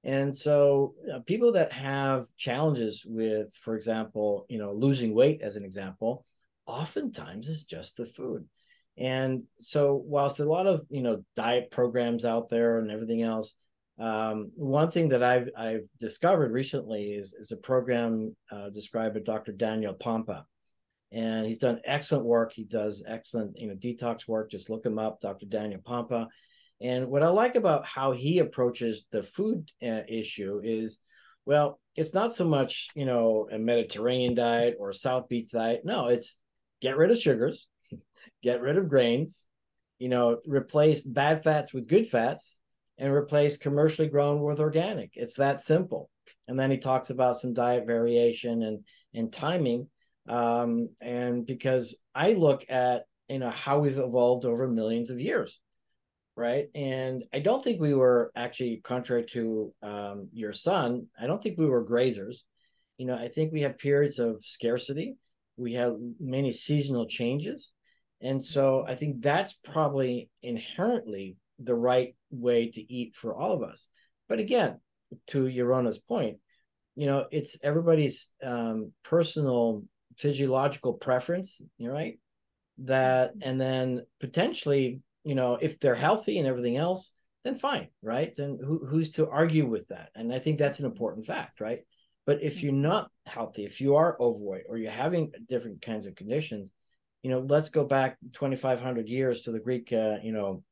and 0.04 0.38
so 0.38 0.96
uh, 1.14 1.20
people 1.20 1.54
that 1.54 1.74
have 1.74 2.26
challenges 2.38 3.04
with, 3.06 3.54
for 3.56 3.76
example, 3.76 4.46
you 4.50 4.58
know, 4.58 4.72
losing 4.72 5.14
weight 5.14 5.42
as 5.42 5.56
an 5.56 5.66
example, 5.66 6.26
oftentimes 6.66 7.50
it's 7.50 7.66
just 7.66 7.98
the 7.98 8.06
food. 8.06 8.48
And 8.98 9.44
so 9.58 10.02
whilst 10.06 10.40
a 10.40 10.46
lot 10.46 10.68
of, 10.68 10.82
you 10.90 11.02
know, 11.02 11.24
diet 11.36 11.72
programs 11.72 12.26
out 12.26 12.50
there 12.50 12.80
and 12.80 12.92
everything 12.92 13.24
else, 13.24 13.56
um, 13.98 14.52
one 14.56 14.92
thing 14.92 15.10
that 15.10 15.24
I've, 15.24 15.50
I've 15.58 15.88
discovered 16.00 16.52
recently 16.52 17.12
is, 17.12 17.34
is 17.34 17.52
a 17.52 17.58
program 17.58 18.36
uh, 18.52 18.70
described 18.70 19.16
by 19.16 19.22
Dr. 19.22 19.52
Daniel 19.52 19.94
Pompa. 19.94 20.44
And 21.12 21.46
he's 21.46 21.58
done 21.58 21.82
excellent 21.84 22.26
work. 22.26 22.54
He 22.54 22.64
does 22.64 23.04
excellent, 23.06 23.58
you 23.58 23.68
know, 23.68 23.76
detox 23.76 24.28
work. 24.28 24.52
Just 24.52 24.70
look 24.70 24.86
him 24.86 25.00
up, 25.00 25.20
Dr. 25.20 25.48
Daniel 25.48 25.82
Pompa 25.82 26.28
and 26.82 27.08
what 27.08 27.24
I 27.24 27.30
like 27.30 27.56
about 27.56 27.86
how 27.86 28.14
he 28.14 28.40
approaches 28.40 29.06
the 29.12 29.22
food 29.22 29.70
uh, 29.84 30.02
issue 30.08 30.62
is, 30.64 31.00
well, 31.46 31.80
it's 31.96 32.14
not 32.14 32.34
so 32.34 32.46
much, 32.46 32.88
you 32.96 33.06
know, 33.06 33.50
a 33.52 33.60
Mediterranean 33.60 34.34
diet 34.34 34.78
or 34.80 34.90
a 34.90 34.94
South 34.96 35.28
Beach 35.28 35.52
diet. 35.52 35.82
No, 35.84 36.08
it's 36.08 36.40
get 36.82 36.96
rid 36.96 37.12
of 37.12 37.20
sugars, 37.20 37.68
get 38.44 38.62
rid 38.62 38.78
of 38.78 38.88
grains, 38.88 39.46
you 39.98 40.08
know, 40.08 40.38
replace 40.46 41.02
bad 41.02 41.44
fats 41.44 41.74
with 41.74 41.88
good 41.88 42.08
fats, 42.08 42.60
and 42.98 43.12
replace 43.14 43.58
commercially 43.58 44.08
grown 44.08 44.42
with 44.42 44.62
organic. 44.62 45.12
It's 45.16 45.36
that 45.36 45.66
simple. 45.66 46.10
And 46.48 46.58
then 46.58 46.72
he 46.72 46.78
talks 46.78 47.10
about 47.10 47.38
some 47.38 47.54
diet 47.54 47.86
variation 47.86 48.64
and 48.64 48.86
and 49.14 49.34
timing. 49.34 49.90
Um, 50.30 50.90
and 51.02 51.46
because 51.46 51.98
I 52.16 52.34
look 52.34 52.66
at 52.70 53.04
you 53.28 53.40
know 53.40 53.50
how 53.50 53.80
we've 53.80 54.00
evolved 54.00 54.46
over 54.46 54.68
millions 54.68 55.10
of 55.10 55.20
years 55.20 55.60
right? 56.40 56.70
And 56.74 57.26
I 57.34 57.40
don't 57.40 57.62
think 57.62 57.82
we 57.82 57.94
were 57.94 58.32
actually, 58.34 58.80
contrary 58.82 59.26
to 59.34 59.74
um, 59.84 60.30
your 60.32 60.54
son, 60.54 61.08
I 61.22 61.28
don't 61.28 61.44
think 61.44 61.58
we 61.58 61.66
were 61.66 61.86
grazers. 61.86 62.38
You 62.98 63.08
know, 63.08 63.16
I 63.16 63.28
think 63.28 63.52
we 63.52 63.62
have 63.62 63.78
periods 63.78 64.20
of 64.20 64.38
scarcity. 64.42 65.18
We 65.58 65.74
have 65.74 65.98
many 66.20 66.54
seasonal 66.54 67.08
changes. 67.08 67.72
And 68.22 68.44
so 68.44 68.86
I 68.88 68.96
think 68.96 69.22
that's 69.22 69.54
probably 69.54 70.30
inherently 70.42 71.36
the 71.60 71.76
right 71.76 72.16
way 72.32 72.72
to 72.72 72.94
eat 72.94 73.16
for 73.16 73.36
all 73.36 73.52
of 73.52 73.62
us. 73.62 73.88
But 74.30 74.40
again, 74.40 74.80
to 75.28 75.44
Yarona's 75.44 76.00
point, 76.00 76.38
you 76.96 77.06
know, 77.06 77.26
it's 77.32 77.58
everybody's 77.64 78.30
um, 78.42 78.94
personal 79.04 79.84
physiological 80.16 80.94
preference, 80.94 81.62
right? 81.80 82.18
That, 82.80 83.34
and 83.42 83.60
then 83.60 84.06
potentially 84.22 85.02
you 85.24 85.36
know, 85.36 85.58
if 85.60 85.80
they're 85.80 85.96
healthy 85.96 86.40
and 86.40 86.48
everything 86.48 86.78
else, 86.78 87.14
then 87.44 87.56
fine, 87.56 87.88
right? 88.02 88.34
Then 88.36 88.60
who, 88.64 88.86
who's 88.86 89.12
to 89.12 89.30
argue 89.30 89.66
with 89.66 89.88
that? 89.90 90.10
And 90.16 90.34
I 90.34 90.40
think 90.40 90.58
that's 90.58 90.80
an 90.80 90.86
important 90.86 91.26
fact, 91.26 91.62
right? 91.62 91.80
But 92.26 92.44
if 92.44 92.62
you're 92.62 92.74
not 92.74 93.10
healthy, 93.26 93.66
if 93.66 93.82
you 93.82 93.96
are 93.96 94.18
overweight 94.20 94.64
or 94.68 94.78
you're 94.78 94.92
having 94.92 95.32
different 95.48 95.82
kinds 95.82 96.06
of 96.06 96.16
conditions, 96.16 96.72
you 97.24 97.30
know, 97.32 97.40
let's 97.40 97.70
go 97.70 97.84
back 97.84 98.18
2,500 98.34 99.08
years 99.08 99.42
to 99.42 99.52
the 99.52 99.60
Greek, 99.60 99.92
uh, 99.92 100.18
you 100.24 100.32
know, 100.32 100.64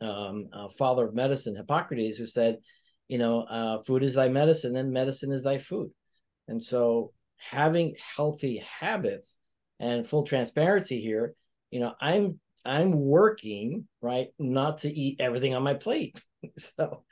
um, 0.00 0.48
uh, 0.52 0.68
father 0.68 1.06
of 1.06 1.14
medicine, 1.14 1.56
Hippocrates, 1.56 2.18
who 2.18 2.26
said, 2.26 2.58
you 3.08 3.18
know, 3.18 3.42
uh, 3.42 3.82
food 3.82 4.02
is 4.02 4.14
thy 4.14 4.28
medicine 4.28 4.76
and 4.76 4.92
medicine 4.92 5.32
is 5.32 5.42
thy 5.42 5.58
food. 5.58 5.90
And 6.48 6.62
so 6.62 7.12
having 7.38 7.94
healthy 8.16 8.62
habits 8.80 9.38
and 9.80 10.06
full 10.06 10.24
transparency 10.24 11.00
here, 11.00 11.34
you 11.70 11.80
know, 11.80 11.94
I'm 12.00 12.40
I'm 12.66 12.92
working, 12.92 13.86
right, 14.00 14.28
not 14.38 14.78
to 14.78 14.90
eat 14.92 15.20
everything 15.20 15.54
on 15.54 15.62
my 15.62 15.74
plate. 15.74 16.22
so 16.58 17.04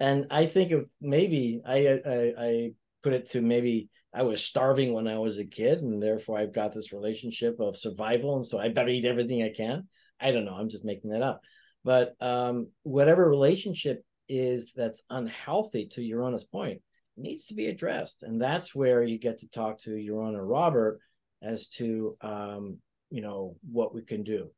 and 0.00 0.26
I 0.30 0.46
think 0.46 0.72
of 0.72 0.86
maybe 1.00 1.60
I, 1.64 2.00
I 2.04 2.32
I 2.38 2.70
put 3.02 3.12
it 3.12 3.30
to 3.30 3.42
maybe 3.42 3.88
I 4.14 4.22
was 4.22 4.44
starving 4.44 4.92
when 4.92 5.08
I 5.08 5.18
was 5.18 5.38
a 5.38 5.44
kid, 5.44 5.80
and 5.80 6.02
therefore 6.02 6.38
I've 6.38 6.52
got 6.52 6.74
this 6.74 6.92
relationship 6.92 7.60
of 7.60 7.76
survival, 7.76 8.36
and 8.36 8.46
so 8.46 8.58
I 8.58 8.68
better 8.68 8.90
eat 8.90 9.04
everything 9.04 9.42
I 9.42 9.52
can. 9.56 9.88
I 10.20 10.32
don't 10.32 10.44
know. 10.44 10.54
I'm 10.54 10.68
just 10.68 10.84
making 10.84 11.10
that 11.10 11.22
up. 11.22 11.40
But 11.84 12.14
um, 12.20 12.68
whatever 12.82 13.28
relationship 13.28 14.04
is 14.28 14.72
that's 14.74 15.02
unhealthy, 15.10 15.88
to 15.92 16.00
Yarona's 16.00 16.44
point, 16.44 16.82
needs 17.16 17.46
to 17.46 17.54
be 17.54 17.66
addressed, 17.66 18.22
and 18.22 18.40
that's 18.40 18.74
where 18.74 19.02
you 19.02 19.18
get 19.18 19.40
to 19.40 19.48
talk 19.48 19.80
to 19.82 19.90
Yarona 19.90 20.40
Robert 20.40 21.00
as 21.42 21.68
to 21.68 22.16
um, 22.20 22.78
you 23.10 23.22
know 23.22 23.56
what 23.70 23.94
we 23.94 24.02
can 24.02 24.22
do. 24.22 24.50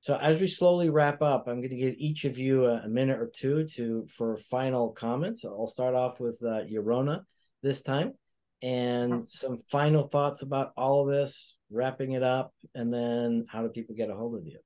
So 0.00 0.16
as 0.16 0.40
we 0.40 0.46
slowly 0.46 0.90
wrap 0.90 1.22
up, 1.22 1.48
I'm 1.48 1.56
going 1.56 1.70
to 1.70 1.76
give 1.76 1.94
each 1.98 2.24
of 2.24 2.38
you 2.38 2.66
a, 2.66 2.82
a 2.84 2.88
minute 2.88 3.18
or 3.18 3.30
two 3.34 3.66
to 3.74 4.06
for 4.16 4.38
final 4.50 4.90
comments. 4.90 5.44
I'll 5.44 5.66
start 5.66 5.94
off 5.94 6.20
with 6.20 6.40
uh, 6.42 6.62
Yarona 6.70 7.22
this 7.62 7.82
time, 7.82 8.14
and 8.62 9.28
some 9.28 9.58
final 9.70 10.06
thoughts 10.06 10.42
about 10.42 10.72
all 10.76 11.02
of 11.02 11.08
this, 11.08 11.56
wrapping 11.70 12.12
it 12.12 12.22
up, 12.22 12.54
and 12.74 12.94
then 12.94 13.46
how 13.48 13.62
do 13.62 13.68
people 13.68 13.96
get 13.96 14.10
a 14.10 14.14
hold 14.14 14.36
of 14.36 14.46
you? 14.46 14.58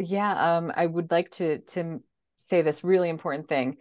Yeah, 0.00 0.56
um, 0.56 0.72
I 0.74 0.86
would 0.86 1.10
like 1.10 1.30
to 1.32 1.58
to 1.58 2.00
say 2.36 2.62
this 2.62 2.82
really 2.82 3.08
important 3.08 3.48
thing. 3.48 3.76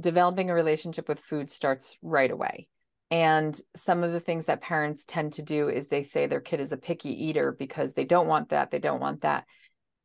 Developing 0.00 0.48
a 0.50 0.54
relationship 0.54 1.08
with 1.08 1.20
food 1.20 1.50
starts 1.50 1.96
right 2.02 2.30
away. 2.30 2.68
And 3.10 3.60
some 3.76 4.02
of 4.02 4.12
the 4.12 4.20
things 4.20 4.46
that 4.46 4.62
parents 4.62 5.04
tend 5.06 5.34
to 5.34 5.42
do 5.42 5.68
is 5.68 5.88
they 5.88 6.04
say 6.04 6.26
their 6.26 6.40
kid 6.40 6.60
is 6.60 6.72
a 6.72 6.78
picky 6.78 7.10
eater 7.26 7.54
because 7.56 7.92
they 7.92 8.04
don't 8.06 8.26
want 8.26 8.48
that, 8.48 8.70
they 8.70 8.78
don't 8.78 9.00
want 9.00 9.20
that. 9.20 9.44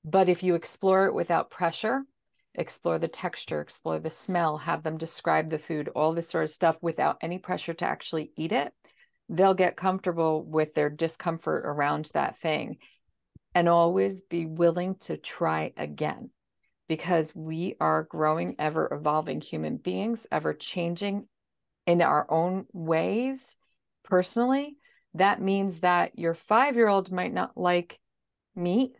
But 0.10 0.30
if 0.30 0.41
you 0.41 0.56
explore 0.56 1.08
it 1.08 1.13
without 1.13 1.50
pressure, 1.50 2.04
explore 2.56 2.98
the 2.98 3.10
texture, 3.10 3.60
explore 3.60 4.00
the 4.00 4.10
smell, 4.10 4.60
have 4.60 4.82
them 4.82 4.98
describe 4.98 5.50
the 5.50 5.60
food, 5.60 5.89
all 5.89 6.13
this 6.13 6.30
sort 6.30 6.46
of 6.46 6.50
stuff 6.50 6.78
without 6.82 7.17
any 7.20 7.39
pressure 7.39 7.74
to 7.74 7.86
actually 7.86 8.32
eat 8.38 8.54
it, 8.54 8.72
they'll 9.28 9.54
get 9.54 9.76
comfortable 9.76 10.46
with 10.46 10.74
their 10.74 10.89
discomfort 10.89 11.65
around 11.65 12.10
that 12.13 12.39
thing 12.39 12.78
and 13.54 13.67
always 13.67 14.22
be 14.22 14.46
willing 14.46 14.96
to 14.96 15.17
try 15.17 15.74
again 15.76 16.30
because 16.88 17.36
we 17.36 17.76
are 17.82 18.04
growing, 18.04 18.56
ever 18.60 18.88
evolving 18.89 19.41
human 19.41 19.76
beings, 19.76 20.26
ever 20.32 20.54
changing 20.54 21.28
in 21.86 22.02
our 22.02 22.26
own 22.32 22.65
ways 22.72 23.58
personally. 24.06 24.78
That 25.15 25.41
means 25.41 25.82
that 25.82 26.17
your 26.17 26.34
five 26.34 26.78
year 26.78 26.88
old 26.88 27.12
might 27.12 27.34
not 27.34 27.58
like 27.58 28.00
meat, 28.56 28.96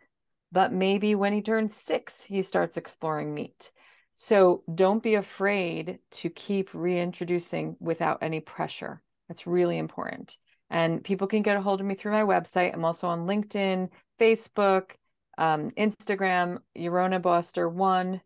but 0.52 0.72
maybe 0.72 1.14
when 1.14 1.32
he 1.32 1.42
turns 1.42 1.74
six, 1.74 2.24
he 2.24 2.42
starts 2.42 2.76
exploring 2.76 3.34
meat. 3.34 3.70
So 4.12 4.64
don't 4.74 5.02
be 5.02 5.14
afraid 5.14 6.00
to 6.10 6.30
keep 6.30 6.74
reintroducing 6.74 7.76
without 7.78 8.18
any 8.22 8.40
pressure. 8.40 9.02
That's 9.28 9.46
really 9.46 9.78
important. 9.78 10.36
And 10.70 11.04
people 11.04 11.26
can 11.26 11.42
get 11.42 11.56
a 11.56 11.62
hold 11.62 11.80
of 11.80 11.86
me 11.86 11.94
through 11.94 12.12
my 12.12 12.22
website. 12.22 12.74
I'm 12.74 12.84
also 12.84 13.08
on 13.08 13.26
LinkedIn, 13.26 13.90
Facebook, 14.18 14.90
um, 15.38 15.70
Instagram, 15.72 16.58
Yarona 16.76 17.22
Boster 17.22 17.68
one 17.68 18.20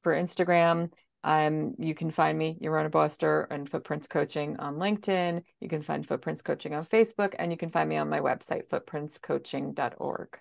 for 0.00 0.14
Instagram. 0.14 0.90
Um, 1.22 1.74
you 1.78 1.94
can 1.94 2.10
find 2.10 2.38
me, 2.38 2.58
Yarona 2.62 2.90
Boster, 2.90 3.46
and 3.50 3.68
Footprints 3.68 4.06
Coaching 4.06 4.58
on 4.58 4.76
LinkedIn. 4.76 5.42
You 5.60 5.68
can 5.68 5.82
find 5.82 6.06
Footprints 6.06 6.42
Coaching 6.42 6.74
on 6.74 6.86
Facebook, 6.86 7.34
and 7.38 7.50
you 7.50 7.58
can 7.58 7.68
find 7.68 7.88
me 7.88 7.96
on 7.96 8.08
my 8.08 8.20
website, 8.20 8.68
footprintscoaching.org. 8.68 10.38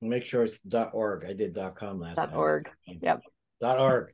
Make 0.00 0.24
sure 0.24 0.44
it's 0.44 0.60
.org. 0.92 1.24
I 1.28 1.32
did 1.32 1.58
.com 1.76 2.00
last 2.00 2.16
time. 2.16 2.34
.org. 2.34 2.68
Yep. 2.86 3.20
.org. 3.62 4.12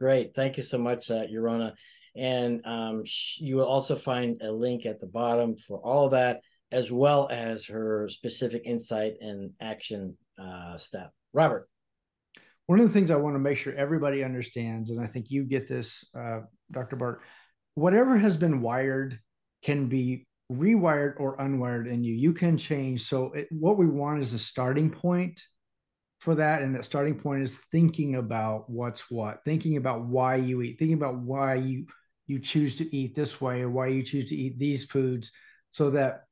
Great. 0.00 0.34
Thank 0.34 0.56
you 0.56 0.62
so 0.62 0.78
much, 0.78 1.10
uh, 1.10 1.24
Yarona. 1.32 1.72
And 2.16 2.64
um, 2.66 3.04
you 3.38 3.56
will 3.56 3.66
also 3.66 3.96
find 3.96 4.40
a 4.42 4.52
link 4.52 4.86
at 4.86 5.00
the 5.00 5.06
bottom 5.06 5.56
for 5.56 5.78
all 5.78 6.06
of 6.06 6.12
that 6.12 6.40
as 6.70 6.90
well 6.90 7.28
as 7.30 7.66
her 7.66 8.08
specific 8.08 8.62
insight 8.64 9.14
and 9.20 9.52
action 9.60 10.16
uh, 10.40 10.76
step. 10.76 11.10
Robert. 11.32 11.68
One 12.66 12.80
of 12.80 12.86
the 12.86 12.92
things 12.92 13.10
I 13.10 13.16
want 13.16 13.34
to 13.36 13.40
make 13.40 13.58
sure 13.58 13.74
everybody 13.74 14.24
understands, 14.24 14.90
and 14.90 15.00
I 15.00 15.06
think 15.06 15.30
you 15.30 15.44
get 15.44 15.68
this, 15.68 16.08
uh, 16.18 16.40
Dr. 16.72 16.96
Bart, 16.96 17.20
whatever 17.74 18.16
has 18.16 18.36
been 18.36 18.62
wired 18.62 19.18
can 19.62 19.86
be 19.88 20.26
rewired 20.58 21.14
or 21.18 21.36
unwired 21.38 21.90
in 21.90 22.04
you. 22.04 22.14
You 22.14 22.32
can 22.32 22.58
change. 22.58 23.06
So, 23.08 23.32
it, 23.32 23.48
what 23.50 23.78
we 23.78 23.86
want 23.86 24.22
is 24.22 24.32
a 24.32 24.38
starting 24.38 24.90
point 24.90 25.40
for 26.18 26.34
that. 26.36 26.62
And 26.62 26.74
that 26.74 26.84
starting 26.84 27.18
point 27.18 27.42
is 27.42 27.58
thinking 27.70 28.16
about 28.16 28.68
what's 28.70 29.10
what, 29.10 29.44
thinking 29.44 29.76
about 29.76 30.04
why 30.04 30.36
you 30.36 30.62
eat, 30.62 30.78
thinking 30.78 30.96
about 30.96 31.16
why 31.16 31.54
you 31.56 31.86
you 32.26 32.38
choose 32.38 32.76
to 32.76 32.96
eat 32.96 33.14
this 33.14 33.40
way 33.40 33.60
or 33.60 33.68
why 33.68 33.88
you 33.88 34.02
choose 34.02 34.30
to 34.30 34.36
eat 34.36 34.58
these 34.58 34.86
foods 34.86 35.30
so 35.70 35.90
that 35.90 36.24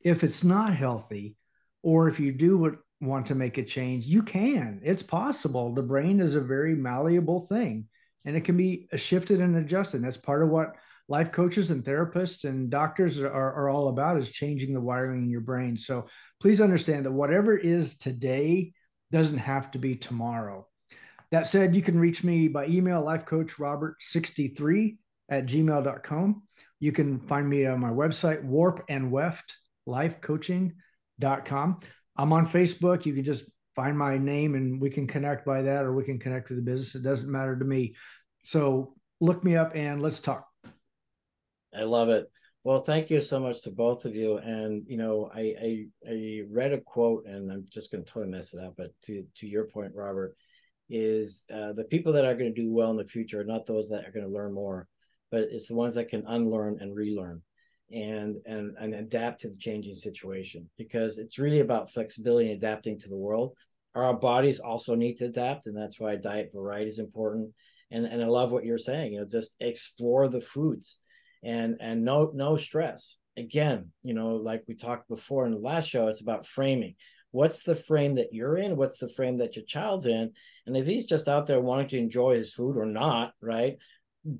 if 0.00 0.24
it's 0.24 0.42
not 0.42 0.72
healthy, 0.72 1.36
or 1.82 2.08
if 2.08 2.18
you 2.18 2.32
do 2.32 2.76
want 3.00 3.26
to 3.26 3.34
make 3.34 3.58
a 3.58 3.62
change, 3.62 4.06
you 4.06 4.22
can. 4.22 4.80
It's 4.82 5.02
possible. 5.02 5.72
The 5.72 5.82
brain 5.82 6.20
is 6.20 6.34
a 6.34 6.40
very 6.40 6.74
malleable 6.74 7.40
thing 7.46 7.86
and 8.24 8.36
it 8.36 8.44
can 8.44 8.56
be 8.56 8.88
shifted 8.96 9.40
and 9.40 9.56
adjusted. 9.56 10.02
That's 10.02 10.16
part 10.16 10.42
of 10.42 10.48
what 10.48 10.74
life 11.08 11.32
coaches 11.32 11.70
and 11.70 11.84
therapists 11.84 12.44
and 12.44 12.70
doctors 12.70 13.20
are, 13.20 13.30
are 13.30 13.68
all 13.68 13.88
about 13.88 14.18
is 14.18 14.30
changing 14.30 14.74
the 14.74 14.80
wiring 14.80 15.22
in 15.22 15.30
your 15.30 15.40
brain. 15.40 15.76
So 15.76 16.06
please 16.40 16.60
understand 16.60 17.06
that 17.06 17.12
whatever 17.12 17.56
is 17.56 17.96
today 17.98 18.72
doesn't 19.12 19.38
have 19.38 19.70
to 19.72 19.78
be 19.78 19.94
tomorrow. 19.94 20.66
That 21.30 21.46
said, 21.46 21.74
you 21.74 21.82
can 21.82 21.98
reach 21.98 22.24
me 22.24 22.48
by 22.48 22.66
email, 22.66 23.02
lifecoachrobert63 23.02 24.96
at 25.28 25.46
gmail.com. 25.46 26.42
You 26.78 26.92
can 26.92 27.20
find 27.20 27.48
me 27.48 27.66
on 27.66 27.80
my 27.80 27.90
website, 27.90 28.44
warp 28.44 28.84
and 28.88 29.10
weft. 29.10 29.54
I'm 29.88 30.14
on 32.32 32.46
Facebook. 32.46 33.06
You 33.06 33.14
can 33.14 33.24
just 33.24 33.44
find 33.74 33.96
my 33.96 34.18
name 34.18 34.54
and 34.54 34.80
we 34.80 34.90
can 34.90 35.06
connect 35.06 35.44
by 35.44 35.62
that 35.62 35.84
or 35.84 35.94
we 35.94 36.04
can 36.04 36.18
connect 36.18 36.48
to 36.48 36.54
the 36.54 36.62
business. 36.62 36.94
It 36.94 37.02
doesn't 37.02 37.30
matter 37.30 37.56
to 37.56 37.64
me. 37.64 37.94
So 38.42 38.94
look 39.20 39.44
me 39.44 39.56
up 39.56 39.72
and 39.74 40.00
let's 40.00 40.20
talk. 40.20 40.45
I 41.76 41.84
love 41.84 42.08
it. 42.08 42.30
Well, 42.64 42.82
thank 42.82 43.10
you 43.10 43.20
so 43.20 43.38
much 43.38 43.62
to 43.62 43.70
both 43.70 44.04
of 44.04 44.14
you. 44.14 44.38
And 44.38 44.84
you 44.88 44.96
know, 44.96 45.30
I 45.34 45.40
I, 45.40 45.86
I 46.08 46.40
read 46.50 46.72
a 46.72 46.80
quote, 46.80 47.26
and 47.26 47.50
I'm 47.52 47.66
just 47.72 47.92
going 47.92 48.04
to 48.04 48.10
totally 48.10 48.32
mess 48.32 48.54
it 48.54 48.60
up. 48.60 48.74
But 48.76 48.90
to 49.04 49.24
to 49.38 49.46
your 49.46 49.64
point, 49.64 49.92
Robert, 49.94 50.36
is 50.88 51.44
uh, 51.52 51.72
the 51.72 51.84
people 51.84 52.12
that 52.14 52.24
are 52.24 52.34
going 52.34 52.52
to 52.52 52.62
do 52.62 52.72
well 52.72 52.90
in 52.90 52.96
the 52.96 53.04
future 53.04 53.40
are 53.40 53.44
not 53.44 53.66
those 53.66 53.88
that 53.90 54.06
are 54.06 54.12
going 54.12 54.26
to 54.26 54.32
learn 54.32 54.52
more, 54.52 54.88
but 55.30 55.42
it's 55.50 55.68
the 55.68 55.76
ones 55.76 55.94
that 55.94 56.08
can 56.08 56.24
unlearn 56.26 56.78
and 56.80 56.94
relearn 56.94 57.42
and 57.92 58.36
and 58.46 58.76
and 58.80 58.94
adapt 58.94 59.40
to 59.40 59.48
the 59.48 59.56
changing 59.56 59.94
situation 59.94 60.68
because 60.76 61.18
it's 61.18 61.38
really 61.38 61.60
about 61.60 61.92
flexibility 61.92 62.50
and 62.50 62.58
adapting 62.58 62.98
to 62.98 63.08
the 63.08 63.16
world 63.16 63.54
our 63.94 64.12
bodies 64.12 64.58
also 64.58 64.94
need 64.96 65.16
to 65.16 65.26
adapt 65.26 65.66
and 65.66 65.76
that's 65.76 66.00
why 66.00 66.16
diet 66.16 66.50
variety 66.52 66.88
is 66.88 66.98
important 66.98 67.48
and 67.92 68.04
and 68.04 68.20
i 68.20 68.26
love 68.26 68.50
what 68.50 68.64
you're 68.64 68.76
saying 68.76 69.12
you 69.12 69.20
know 69.20 69.26
just 69.30 69.54
explore 69.60 70.28
the 70.28 70.40
foods 70.40 70.98
and 71.46 71.76
and 71.80 72.04
no 72.04 72.30
no 72.34 72.56
stress. 72.56 73.16
Again 73.38 73.92
you 74.02 74.14
know 74.14 74.36
like 74.36 74.64
we 74.66 74.74
talked 74.74 75.08
before 75.08 75.46
in 75.46 75.52
the 75.52 75.58
last 75.58 75.88
show 75.88 76.08
it's 76.08 76.20
about 76.20 76.46
framing. 76.46 76.96
What's 77.30 77.62
the 77.62 77.74
frame 77.74 78.14
that 78.14 78.32
you're 78.32 78.56
in? 78.56 78.76
What's 78.76 78.98
the 78.98 79.08
frame 79.08 79.38
that 79.38 79.56
your 79.56 79.64
child's 79.64 80.06
in? 80.06 80.32
And 80.66 80.76
if 80.76 80.86
he's 80.86 81.06
just 81.06 81.28
out 81.28 81.46
there 81.46 81.60
wanting 81.60 81.88
to 81.88 81.98
enjoy 81.98 82.36
his 82.36 82.52
food 82.52 82.76
or 82.76 82.86
not 82.86 83.32
right 83.40 83.76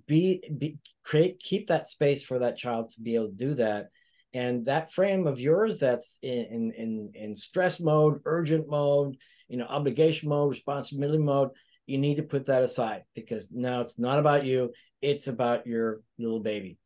be, 0.06 0.42
be 0.56 0.78
create 1.04 1.38
keep 1.38 1.68
that 1.68 1.88
space 1.88 2.24
for 2.24 2.40
that 2.40 2.56
child 2.56 2.90
to 2.90 3.00
be 3.00 3.14
able 3.14 3.28
to 3.28 3.34
do 3.34 3.54
that. 3.54 3.88
And 4.34 4.66
that 4.66 4.92
frame 4.92 5.26
of 5.26 5.40
yours 5.40 5.78
that's 5.78 6.18
in 6.22 6.72
in 6.76 7.12
in 7.14 7.36
stress 7.36 7.80
mode 7.80 8.20
urgent 8.24 8.68
mode 8.68 9.16
you 9.48 9.56
know 9.56 9.66
obligation 9.66 10.28
mode 10.28 10.50
responsibility 10.50 11.22
mode 11.22 11.50
you 11.86 11.98
need 11.98 12.16
to 12.16 12.22
put 12.22 12.46
that 12.46 12.62
aside 12.62 13.02
because 13.14 13.52
now 13.52 13.80
it's 13.80 13.98
not 13.98 14.18
about 14.18 14.44
you 14.44 14.72
it's 15.00 15.28
about 15.28 15.66
your 15.66 16.00
little 16.18 16.40
baby 16.40 16.78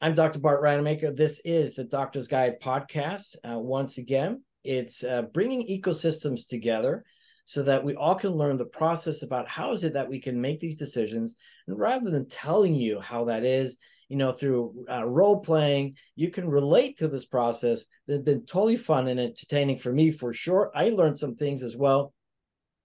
i'm 0.00 0.14
dr 0.14 0.38
bart 0.38 0.62
rademaker 0.62 1.14
this 1.14 1.40
is 1.44 1.74
the 1.74 1.84
doctor's 1.84 2.28
guide 2.28 2.54
podcast 2.62 3.36
uh, 3.48 3.58
once 3.58 3.98
again 3.98 4.42
it's 4.64 5.04
uh, 5.04 5.22
bringing 5.22 5.66
ecosystems 5.68 6.46
together 6.48 7.04
so 7.46 7.62
that 7.62 7.84
we 7.84 7.94
all 7.94 8.16
can 8.16 8.32
learn 8.32 8.56
the 8.56 8.64
process 8.64 9.22
about 9.22 9.48
how 9.48 9.72
is 9.72 9.84
it 9.84 9.92
that 9.92 10.08
we 10.08 10.20
can 10.20 10.40
make 10.40 10.58
these 10.58 10.76
decisions. 10.76 11.36
And 11.68 11.78
rather 11.78 12.10
than 12.10 12.28
telling 12.28 12.74
you 12.74 13.00
how 13.00 13.26
that 13.26 13.44
is, 13.44 13.78
you 14.08 14.16
know, 14.16 14.32
through 14.32 14.84
uh, 14.90 15.04
role 15.04 15.40
playing, 15.40 15.94
you 16.16 16.30
can 16.30 16.48
relate 16.48 16.98
to 16.98 17.08
this 17.08 17.24
process. 17.24 17.86
It's 18.08 18.24
been 18.24 18.46
totally 18.46 18.76
fun 18.76 19.06
and 19.06 19.20
entertaining 19.20 19.78
for 19.78 19.92
me 19.92 20.10
for 20.10 20.32
sure. 20.32 20.72
I 20.74 20.88
learned 20.88 21.18
some 21.18 21.36
things 21.36 21.62
as 21.62 21.76
well. 21.76 22.12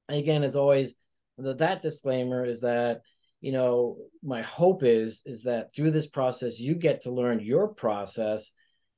And 0.07 0.19
again, 0.19 0.43
as 0.43 0.55
always, 0.55 0.93
that 1.39 1.81
disclaimer 1.81 2.45
is 2.45 2.61
that 2.61 3.01
you 3.41 3.51
know 3.51 3.97
my 4.23 4.43
hope 4.43 4.83
is 4.83 5.21
is 5.25 5.43
that 5.43 5.73
through 5.75 5.91
this 5.91 6.07
process 6.07 6.59
you 6.59 6.75
get 6.75 7.01
to 7.01 7.11
learn 7.11 7.39
your 7.39 7.67
process 7.67 8.51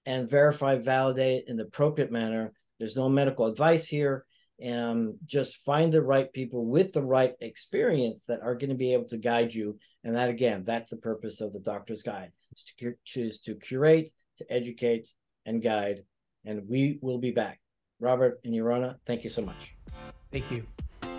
and 0.05 0.29
verify 0.29 0.75
validate 0.75 1.45
in 1.47 1.57
the 1.57 1.63
appropriate 1.63 2.11
manner. 2.11 2.53
There's 2.79 2.97
no 2.97 3.09
medical 3.09 3.45
advice 3.45 3.87
here. 3.87 4.25
And 4.61 5.15
just 5.25 5.57
find 5.65 5.91
the 5.91 6.01
right 6.01 6.31
people 6.31 6.65
with 6.65 6.93
the 6.93 7.01
right 7.01 7.33
experience 7.41 8.23
that 8.27 8.41
are 8.41 8.53
going 8.53 8.69
to 8.69 8.75
be 8.75 8.93
able 8.93 9.07
to 9.09 9.17
guide 9.17 9.53
you. 9.53 9.79
And 10.03 10.15
that 10.15 10.29
again 10.29 10.63
that's 10.65 10.89
the 10.89 10.97
purpose 10.97 11.41
of 11.41 11.53
the 11.53 11.59
doctor's 11.59 12.03
guide 12.03 12.31
is 12.55 12.65
to 12.79 12.93
choose 13.03 13.39
to 13.41 13.55
curate 13.55 14.11
to 14.37 14.51
educate 14.51 15.09
and 15.45 15.61
guide. 15.61 16.03
And 16.45 16.67
we 16.67 16.99
will 17.01 17.19
be 17.19 17.31
back. 17.31 17.59
Robert 17.99 18.41
and 18.43 18.53
Yarona, 18.53 18.97
thank 19.07 19.23
you 19.23 19.29
so 19.29 19.41
much. 19.41 19.73
Thank 20.31 20.51
you 20.51 20.65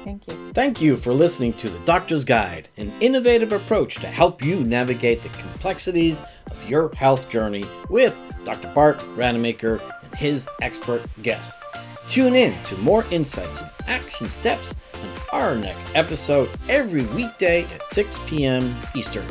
Thank 0.04 0.28
you. 0.28 0.52
Thank 0.52 0.82
you 0.82 0.96
for 0.96 1.14
listening 1.14 1.54
to 1.54 1.70
The 1.70 1.78
Doctor's 1.80 2.24
Guide, 2.24 2.68
an 2.76 2.92
innovative 3.00 3.52
approach 3.52 3.96
to 3.96 4.06
help 4.06 4.44
you 4.44 4.62
navigate 4.62 5.22
the 5.22 5.30
complexities 5.30 6.20
of 6.50 6.68
your 6.68 6.94
health 6.94 7.30
journey 7.30 7.64
with 7.88 8.16
Dr. 8.44 8.70
Bart 8.74 9.00
Rademaker 9.16 9.80
and 10.02 10.14
his 10.14 10.46
expert 10.60 11.02
guests. 11.22 11.58
Tune 12.06 12.34
in 12.34 12.62
to 12.64 12.76
more 12.78 13.06
insights 13.10 13.62
and 13.62 13.70
action 13.86 14.28
steps 14.28 14.74
in 15.02 15.08
our 15.32 15.56
next 15.56 15.88
episode 15.94 16.50
every 16.68 17.06
weekday 17.06 17.64
at 17.64 17.82
6 17.88 18.18
p.m. 18.26 18.76
Eastern. 18.94 19.24